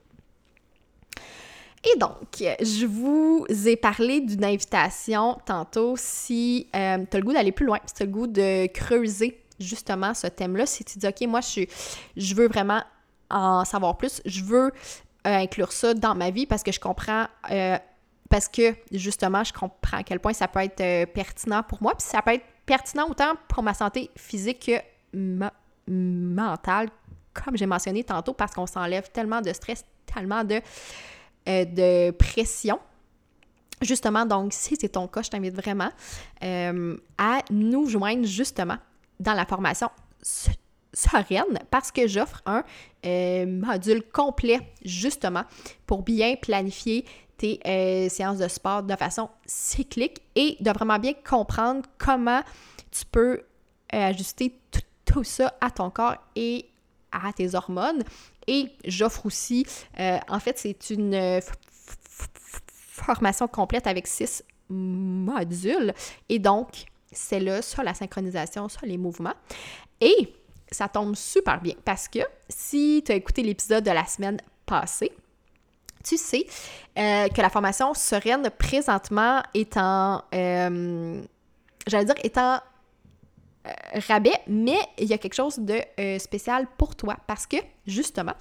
Et 1.84 1.98
donc, 1.98 2.38
je 2.38 2.86
vous 2.86 3.48
ai 3.68 3.76
parlé 3.76 4.22
d'une 4.22 4.46
invitation 4.46 5.40
tantôt 5.46 5.96
si 5.98 6.68
tu 6.72 6.78
as 6.78 6.98
le 6.98 7.22
goût 7.22 7.34
d'aller 7.34 7.52
plus 7.52 7.66
loin, 7.66 7.80
si 7.88 7.96
tu 7.96 8.04
as 8.04 8.06
le 8.06 8.12
goût 8.12 8.28
de 8.28 8.68
creuser 8.68 9.42
justement 9.60 10.14
ce 10.14 10.28
thème-là, 10.28 10.68
si 10.68 10.84
tu 10.84 11.00
dis, 11.00 11.08
OK, 11.08 11.22
moi, 11.22 11.42
je, 11.42 11.62
je 12.18 12.36
veux 12.36 12.48
vraiment 12.48 12.84
en 13.32 13.66
savoir 13.66 13.98
plus. 13.98 14.22
Je 14.26 14.44
veux 14.44 14.72
euh, 15.28 15.38
inclure 15.38 15.72
ça 15.72 15.94
dans 15.94 16.16
ma 16.16 16.30
vie 16.30 16.46
parce 16.46 16.64
que 16.64 16.72
je 16.72 16.80
comprends, 16.80 17.26
euh, 17.52 17.78
parce 18.30 18.48
que 18.48 18.76
justement, 18.92 19.44
je 19.44 19.54
comprends 19.54 19.98
à 19.98 20.04
quel 20.04 20.20
point 20.20 20.34
ça 20.34 20.48
peut 20.48 20.62
être 20.62 20.82
euh, 20.82 21.06
pertinent 21.06 21.64
pour 21.64 21.82
moi. 21.82 21.94
Puis 21.96 22.08
ça 22.08 22.22
peut 22.22 22.34
être 22.34 22.46
pertinent 22.66 23.08
autant 23.10 23.34
pour 23.48 23.64
ma 23.64 23.74
santé 23.74 24.10
physique 24.16 24.72
que 25.12 25.50
mentale, 25.88 26.90
comme 27.34 27.58
j'ai 27.58 27.66
mentionné 27.66 28.04
tantôt, 28.04 28.34
parce 28.34 28.54
qu'on 28.54 28.68
s'enlève 28.68 29.10
tellement 29.12 29.42
de 29.42 29.52
stress, 29.54 29.84
tellement 30.06 30.44
de, 30.44 30.62
de 31.46 32.12
pression. 32.12 32.80
Justement, 33.82 34.26
donc, 34.26 34.54
si 34.54 34.76
c'est 34.80 34.90
ton 34.90 35.08
cas, 35.08 35.24
je 35.24 35.30
t'invite 35.32 35.56
vraiment 35.56 35.90
à 36.42 37.40
nous 37.50 37.90
joindre 37.90 38.26
justement 38.26 38.78
dans 39.20 39.34
la 39.34 39.46
formation 39.46 39.90
sereine 40.94 41.60
parce 41.70 41.92
que 41.92 42.08
j'offre 42.08 42.42
un 42.46 42.64
euh, 43.06 43.46
module 43.46 44.04
complet 44.12 44.60
justement 44.84 45.44
pour 45.86 46.04
bien 46.04 46.36
planifier 46.36 47.06
tes 47.38 47.60
euh, 47.66 48.10
séances 48.10 48.38
de 48.38 48.48
sport 48.48 48.84
de 48.84 48.96
façon 48.96 49.30
cyclique 49.46 50.22
et 50.36 50.58
de 50.60 50.72
vraiment 50.72 51.00
bien 51.00 51.14
comprendre 51.28 51.82
comment 51.98 52.42
tu 52.92 53.06
peux 53.06 53.42
euh, 53.94 54.10
ajuster 54.10 54.54
tout 55.06 55.24
ça 55.24 55.54
à 55.62 55.72
ton 55.72 55.90
corps 55.90 56.18
et 56.36 56.66
à 57.12 57.34
tes 57.34 57.56
hormones. 57.56 58.04
Et 58.48 58.72
j'offre 58.86 59.26
aussi, 59.26 59.66
en 59.98 60.40
fait, 60.40 60.58
c'est 60.58 60.90
une 60.90 61.42
formation 63.02 63.48
complète 63.48 63.88
avec 63.88 64.08
six 64.08 64.44
modules. 64.70 65.94
Et 66.30 66.40
donc, 66.40 66.86
c'est 67.12 67.40
là 67.40 67.62
sur 67.62 67.84
la 67.84 67.94
synchronisation, 67.94 68.70
sur 68.70 68.86
les 68.86 68.98
mouvements. 68.98 69.34
Et 70.00 70.34
ça 70.72 70.88
tombe 70.88 71.16
super 71.16 71.62
bien 71.62 71.76
parce 71.84 72.08
que 72.08 72.20
si 72.48 73.04
tu 73.06 73.12
as 73.12 73.16
écouté 73.16 73.44
l'épisode 73.44 73.84
de 73.84 73.92
la 73.92 74.06
semaine 74.06 74.38
passée, 74.66 75.12
tu 76.04 76.18
sais 76.18 76.46
euh, 76.98 77.28
que 77.28 77.42
la 77.42 77.50
formation 77.50 77.94
sereine 77.94 78.50
présentement 78.58 79.44
est 79.54 79.78
en, 79.78 80.24
euh, 80.34 81.22
j'allais 81.86 82.06
dire, 82.06 82.16
est 82.24 82.38
en 82.38 82.60
euh, 83.66 84.00
rabais, 84.08 84.34
mais 84.48 84.80
il 84.98 85.08
y 85.08 85.14
a 85.14 85.18
quelque 85.18 85.36
chose 85.36 85.60
de 85.60 85.80
spécial 86.18 86.68
pour 86.78 86.96
toi 86.96 87.18
parce 87.28 87.46
que 87.46 87.58
justement, 87.86 88.34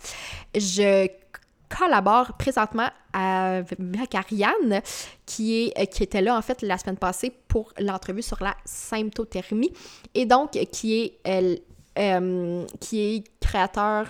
je 0.54 1.08
collabore 1.68 2.32
présentement 2.36 2.88
avec 3.12 4.14
Ariane, 4.14 4.82
qui, 5.24 5.72
est, 5.74 5.86
qui 5.86 6.02
était 6.02 6.20
là 6.20 6.36
en 6.36 6.42
fait 6.42 6.62
la 6.62 6.76
semaine 6.78 6.96
passée 6.96 7.32
pour 7.48 7.72
l'entrevue 7.78 8.22
sur 8.22 8.42
la 8.42 8.56
symptothermie, 8.64 9.72
et 10.14 10.26
donc 10.26 10.50
qui 10.72 11.00
est 11.00 11.18
elle, 11.24 11.60
euh, 11.98 12.64
qui 12.80 13.00
est 13.00 13.24
créateur, 13.40 14.06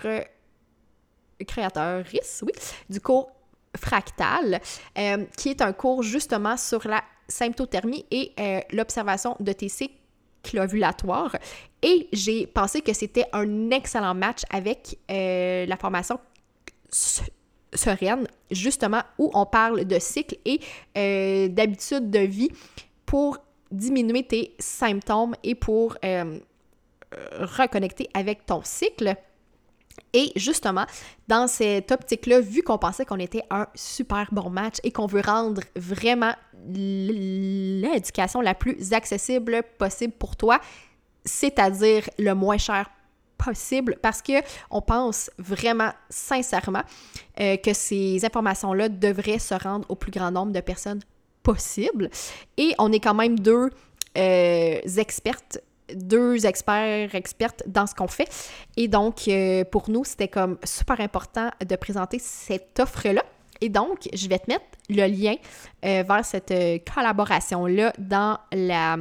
oui, 2.43 2.53
du 2.89 3.01
cours 3.01 3.31
Fractal, 3.77 4.61
euh, 4.99 5.25
qui 5.37 5.51
est 5.51 5.63
un 5.63 5.73
cours 5.73 6.03
justement 6.03 6.57
sur 6.57 6.87
la 6.87 7.03
symptothermie 7.29 8.05
et 8.11 8.33
euh, 8.39 8.61
l'observation 8.73 9.37
de 9.39 9.53
tes 9.53 9.69
cycles 10.43 10.61
ovulatoires. 10.61 11.37
Et 11.83 12.09
j'ai 12.13 12.47
pensé 12.47 12.83
que 12.83 12.93
c'était 12.93 13.27
un 13.33 13.71
excellent 13.71 14.15
match 14.15 14.43
avec 14.51 14.99
la 15.09 15.77
formation 15.77 16.19
sereine, 17.73 18.27
justement, 18.51 19.03
où 19.19 19.31
on 19.35 19.47
parle 19.47 19.85
de 19.85 19.99
cycle 19.99 20.37
et 20.45 20.61
d'habitude 21.49 22.11
de 22.11 22.19
vie 22.21 22.51
pour 23.07 23.39
diminuer 23.71 24.25
tes 24.25 24.55
symptômes 24.59 25.35
et 25.43 25.55
pour 25.55 25.97
reconnecter 27.39 28.09
avec 28.15 28.47
ton 28.47 28.63
cycle. 28.63 29.15
Et 30.13 30.33
justement, 30.37 30.87
dans 31.29 31.47
cette 31.47 31.93
optique-là, 31.93 32.41
vu 32.41 32.63
qu'on 32.63 32.79
pensait 32.79 33.05
qu'on 33.05 33.19
était 33.19 33.43
un 33.51 33.67
super 33.75 34.29
bon 34.33 34.51
match 34.51 34.77
et 34.83 34.91
qu'on 34.91 35.07
veut 35.07 35.23
rendre 35.25 35.63
vraiment 35.77 36.35
l'éducation 36.67 38.41
la 38.41 38.55
plus 38.55 38.93
accessible 38.93 39.63
possible 39.79 40.13
pour 40.13 40.37
toi, 40.37 40.61
c'est-à-dire 41.25 42.09
le 42.19 42.35
moins 42.35 42.59
cher 42.59 42.91
possible, 43.39 43.97
parce 44.03 44.21
que 44.21 44.43
on 44.71 44.83
pense 44.83 45.31
vraiment 45.39 45.93
sincèrement 46.11 46.83
euh, 47.41 47.57
que 47.57 47.73
ces 47.73 48.23
informations-là 48.25 48.89
devraient 48.89 49.39
se 49.39 49.55
rendre 49.55 49.87
au 49.89 49.95
plus 49.95 50.11
grand 50.11 50.31
nombre 50.31 50.53
de 50.53 50.61
personnes 50.61 51.01
possible. 51.43 52.11
Et 52.57 52.75
on 52.79 52.93
est 52.93 53.01
quand 53.01 53.15
même 53.15 53.39
deux 53.39 53.71
euh, 54.19 54.81
expertes 54.99 55.61
deux 55.95 56.47
experts, 56.47 57.15
expertes 57.15 57.63
dans 57.67 57.87
ce 57.87 57.95
qu'on 57.95 58.09
fait. 58.09 58.29
Et 58.77 58.89
donc, 58.89 59.29
euh, 59.29 59.65
pour 59.65 59.91
nous, 59.91 60.05
c'était 60.05 60.29
comme 60.29 60.59
super 60.65 61.01
important 61.01 61.51
de 61.67 61.77
présenter 61.77 62.19
cette 62.19 62.81
offre-là. 62.81 63.25
Et 63.61 63.69
donc, 63.69 64.09
je 64.13 64.29
vais 64.29 64.39
te 64.39 64.51
mettre 64.51 64.65
le 64.89 65.07
lien 65.07 65.35
euh, 65.85 66.03
vers 66.07 66.25
cette 66.25 66.51
euh, 66.51 66.79
collaboration-là 66.95 67.93
dans 67.99 68.39
la, 68.53 68.97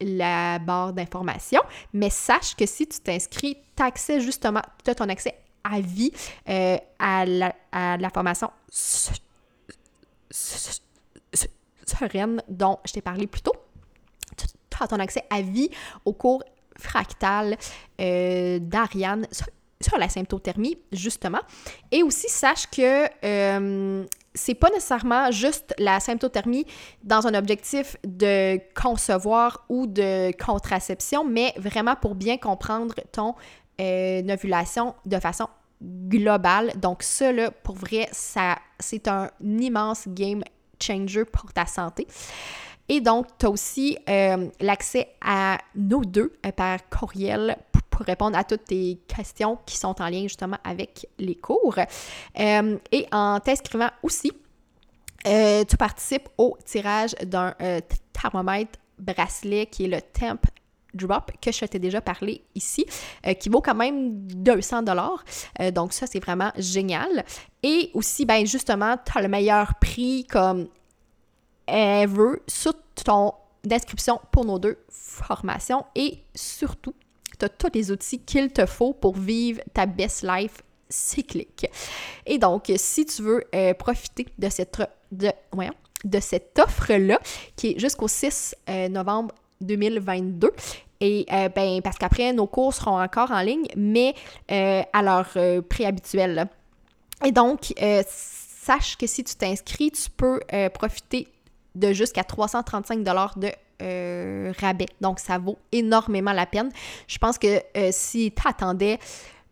la 0.00 0.58
barre 0.58 0.92
d'information. 0.92 1.60
Mais 1.92 2.10
sache 2.10 2.54
que 2.54 2.66
si 2.66 2.86
tu 2.86 3.00
t'inscris, 3.00 3.56
tu 3.76 3.82
as 3.82 3.86
accès 3.86 4.20
justement, 4.20 4.62
tu 4.84 4.90
as 4.90 4.94
ton 4.94 5.08
accès 5.08 5.34
à 5.64 5.80
vie 5.80 6.12
à, 6.46 7.24
la, 7.24 7.54
à 7.70 7.96
la 7.96 8.10
formation 8.10 8.50
sereine 11.86 12.42
dont 12.48 12.78
je 12.84 12.92
t'ai 12.92 13.00
parlé 13.00 13.26
plus 13.26 13.42
tôt 13.42 13.52
as 14.82 14.88
ton 14.88 14.98
accès 14.98 15.24
à 15.30 15.42
vie 15.42 15.70
au 16.04 16.12
cours 16.12 16.42
fractal 16.78 17.56
euh, 18.00 18.58
d'Ariane 18.60 19.26
sur, 19.80 19.98
la 19.98 20.08
symptothermie, 20.08 20.78
justement. 20.92 21.40
Et 21.90 22.04
aussi, 22.04 22.28
sache 22.28 22.66
que 22.66 23.08
euh, 23.24 24.04
c'est 24.32 24.54
pas 24.54 24.70
nécessairement 24.70 25.30
juste 25.32 25.74
la 25.78 25.98
symptothermie 25.98 26.64
dans 27.02 27.26
un 27.26 27.34
objectif 27.34 27.96
de 28.04 28.60
concevoir 28.80 29.64
ou 29.68 29.88
de 29.88 30.30
contraception, 30.42 31.24
mais 31.24 31.52
vraiment 31.56 31.96
pour 31.96 32.14
bien 32.14 32.36
comprendre 32.38 32.94
ton 33.10 33.34
euh, 33.80 34.22
ovulation 34.28 34.94
de 35.04 35.18
façon 35.18 35.48
globale. 35.82 36.72
Donc 36.76 37.02
ça, 37.02 37.32
là, 37.32 37.50
pour 37.50 37.74
vrai, 37.74 38.08
ça, 38.12 38.58
c'est 38.78 39.08
un 39.08 39.30
immense 39.42 40.04
game 40.06 40.42
changer 40.80 41.24
pour 41.24 41.52
ta 41.52 41.66
santé. 41.66 42.06
Et 42.92 43.00
donc, 43.00 43.26
tu 43.38 43.46
as 43.46 43.50
aussi 43.50 43.96
euh, 44.06 44.48
l'accès 44.60 45.14
à 45.22 45.56
nos 45.74 46.04
deux 46.04 46.34
euh, 46.44 46.52
par 46.52 46.78
courriel 46.90 47.56
pour 47.88 48.04
répondre 48.04 48.36
à 48.36 48.44
toutes 48.44 48.64
tes 48.64 49.00
questions 49.08 49.58
qui 49.64 49.78
sont 49.78 50.02
en 50.02 50.10
lien 50.10 50.24
justement 50.24 50.58
avec 50.62 51.06
les 51.18 51.34
cours. 51.34 51.76
Euh, 52.38 52.78
et 52.92 53.06
en 53.10 53.40
t'inscrivant 53.40 53.88
aussi, 54.02 54.30
tu 55.24 55.76
participes 55.78 56.28
au 56.36 56.58
tirage 56.66 57.14
d'un 57.24 57.54
thermomètre 58.12 58.78
bracelet 58.98 59.64
qui 59.66 59.84
est 59.84 59.88
le 59.88 60.02
Temp 60.02 60.40
Drop 60.92 61.30
que 61.40 61.50
je 61.50 61.64
t'ai 61.64 61.78
déjà 61.78 62.02
parlé 62.02 62.42
ici, 62.54 62.84
qui 63.40 63.48
vaut 63.48 63.62
quand 63.62 63.74
même 63.74 64.26
200 64.26 64.82
dollars. 64.82 65.24
donc 65.72 65.94
ça, 65.94 66.06
c'est 66.06 66.20
vraiment 66.20 66.50
génial. 66.58 67.24
Et 67.62 67.90
aussi, 67.94 68.26
ben 68.26 68.44
justement, 68.44 68.96
tu 68.96 69.16
as 69.16 69.22
le 69.22 69.28
meilleur 69.28 69.76
prix 69.76 70.26
comme 70.26 70.66
ever 71.72 72.40
sur 72.46 72.74
ton 73.04 73.32
description 73.64 74.20
pour 74.30 74.44
nos 74.44 74.58
deux 74.58 74.78
formations 74.90 75.84
et 75.94 76.18
surtout, 76.34 76.94
tu 77.38 77.44
as 77.44 77.48
tous 77.48 77.70
les 77.74 77.90
outils 77.90 78.20
qu'il 78.20 78.52
te 78.52 78.66
faut 78.66 78.92
pour 78.92 79.16
vivre 79.16 79.60
ta 79.72 79.86
best 79.86 80.22
life 80.22 80.62
cyclique. 80.92 81.66
Et 82.26 82.38
donc, 82.38 82.70
si 82.76 83.06
tu 83.06 83.22
veux 83.22 83.44
euh, 83.54 83.74
profiter 83.74 84.26
de 84.38 84.48
cette, 84.48 84.82
de, 85.10 85.30
de 86.04 86.20
cette 86.20 86.58
offre-là, 86.58 87.18
qui 87.56 87.72
est 87.72 87.78
jusqu'au 87.78 88.08
6 88.08 88.54
euh, 88.68 88.88
novembre 88.88 89.34
2022, 89.60 90.50
et 91.00 91.26
euh, 91.32 91.48
ben, 91.48 91.80
parce 91.82 91.98
qu'après, 91.98 92.32
nos 92.32 92.46
cours 92.46 92.74
seront 92.74 93.00
encore 93.02 93.32
en 93.32 93.40
ligne, 93.40 93.66
mais 93.76 94.14
à 94.48 95.02
leur 95.02 95.28
prix 95.68 95.84
habituel. 95.84 96.46
Et 97.24 97.32
donc, 97.32 97.74
sache 98.06 98.96
que 98.96 99.06
si 99.06 99.24
tu 99.24 99.34
t'inscris, 99.34 99.90
tu 99.90 100.10
peux 100.10 100.38
profiter 100.72 101.26
de 101.74 101.92
jusqu'à 101.92 102.24
335 102.24 103.02
dollars 103.02 103.38
de 103.38 103.50
euh, 103.82 104.52
rabais. 104.60 104.86
Donc, 105.00 105.18
ça 105.18 105.38
vaut 105.38 105.58
énormément 105.72 106.32
la 106.32 106.46
peine. 106.46 106.70
Je 107.08 107.18
pense 107.18 107.36
que 107.36 107.60
euh, 107.76 107.88
si 107.90 108.32
tu 108.32 108.48
attendais 108.48 108.98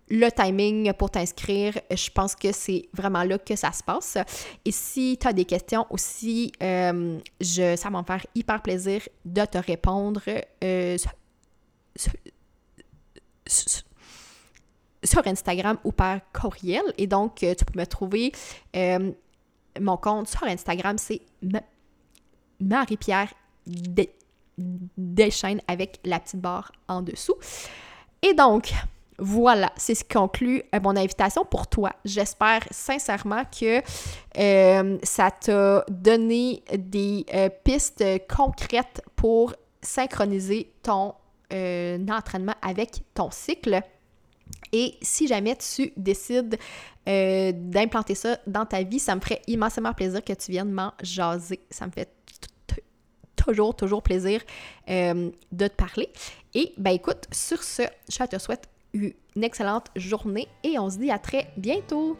le 0.08 0.28
timing 0.30 0.92
pour 0.92 1.10
t'inscrire, 1.10 1.74
je 1.90 2.10
pense 2.10 2.36
que 2.36 2.52
c'est 2.52 2.88
vraiment 2.92 3.24
là 3.24 3.38
que 3.38 3.56
ça 3.56 3.72
se 3.72 3.82
passe. 3.82 4.18
Et 4.64 4.70
si 4.70 5.18
tu 5.20 5.26
as 5.26 5.32
des 5.32 5.44
questions 5.44 5.86
aussi, 5.90 6.52
euh, 6.62 7.18
je, 7.40 7.74
ça 7.76 7.90
va 7.90 8.00
me 8.00 8.04
faire 8.04 8.24
hyper 8.34 8.62
plaisir 8.62 9.02
de 9.24 9.44
te 9.44 9.58
répondre 9.58 10.22
sur, 13.46 15.26
Instagram 15.26 15.76
ou 15.82 15.90
par 15.90 16.20
courriel. 16.32 16.84
Et 16.98 17.08
donc, 17.08 17.36
tu 17.36 17.64
peux 17.64 17.78
me 17.78 17.86
trouver. 17.86 18.32
mon 19.80 19.96
compte 19.96 20.28
sur 20.28 20.44
Instagram, 20.44 20.98
c'est 20.98 21.22
Marie-Pierre 22.60 23.32
Deschaines 24.96 25.60
avec 25.68 26.00
la 26.04 26.20
petite 26.20 26.40
barre 26.40 26.72
en 26.88 27.02
dessous. 27.02 27.36
Et 28.22 28.34
donc, 28.34 28.72
voilà, 29.20 29.70
c'est 29.76 29.94
ce 29.94 30.02
qui 30.02 30.14
conclut 30.14 30.62
euh, 30.74 30.80
mon 30.82 30.96
invitation 30.96 31.44
pour 31.44 31.66
toi. 31.66 31.92
J'espère 32.04 32.62
sincèrement 32.70 33.42
que 33.44 33.82
euh, 34.38 34.98
ça 35.02 35.30
t'a 35.30 35.84
donné 35.88 36.62
des 36.74 37.26
euh, 37.34 37.50
pistes 37.62 38.02
concrètes 38.34 39.02
pour 39.16 39.54
synchroniser 39.82 40.72
ton 40.82 41.14
entraînement 41.52 42.54
avec 42.62 43.02
ton 43.12 43.30
cycle. 43.30 43.80
Et 44.72 44.94
si 45.02 45.26
jamais 45.26 45.56
tu 45.56 45.92
décides 45.96 46.56
d'implanter 47.04 48.14
ça 48.14 48.38
dans 48.46 48.64
ta 48.64 48.84
vie, 48.84 49.00
ça 49.00 49.16
me 49.16 49.20
ferait 49.20 49.42
immensément 49.48 49.92
plaisir 49.92 50.22
que 50.22 50.32
tu 50.32 50.52
viennes 50.52 50.70
m'en 50.70 50.92
jaser. 51.02 51.58
Ça 51.70 51.86
me 51.86 51.90
fait 51.90 52.08
toujours, 53.76 54.02
plaisir 54.02 54.40
euh, 54.88 55.30
de 55.52 55.66
te 55.66 55.74
parler. 55.74 56.08
Et 56.54 56.72
ben 56.76 56.90
écoute, 56.90 57.26
sur 57.32 57.62
ce, 57.62 57.82
je 58.08 58.24
te 58.24 58.38
souhaite 58.38 58.68
une 58.92 59.12
excellente 59.42 59.86
journée 59.96 60.48
et 60.64 60.78
on 60.78 60.90
se 60.90 60.98
dit 60.98 61.10
à 61.10 61.18
très 61.18 61.50
bientôt. 61.56 62.16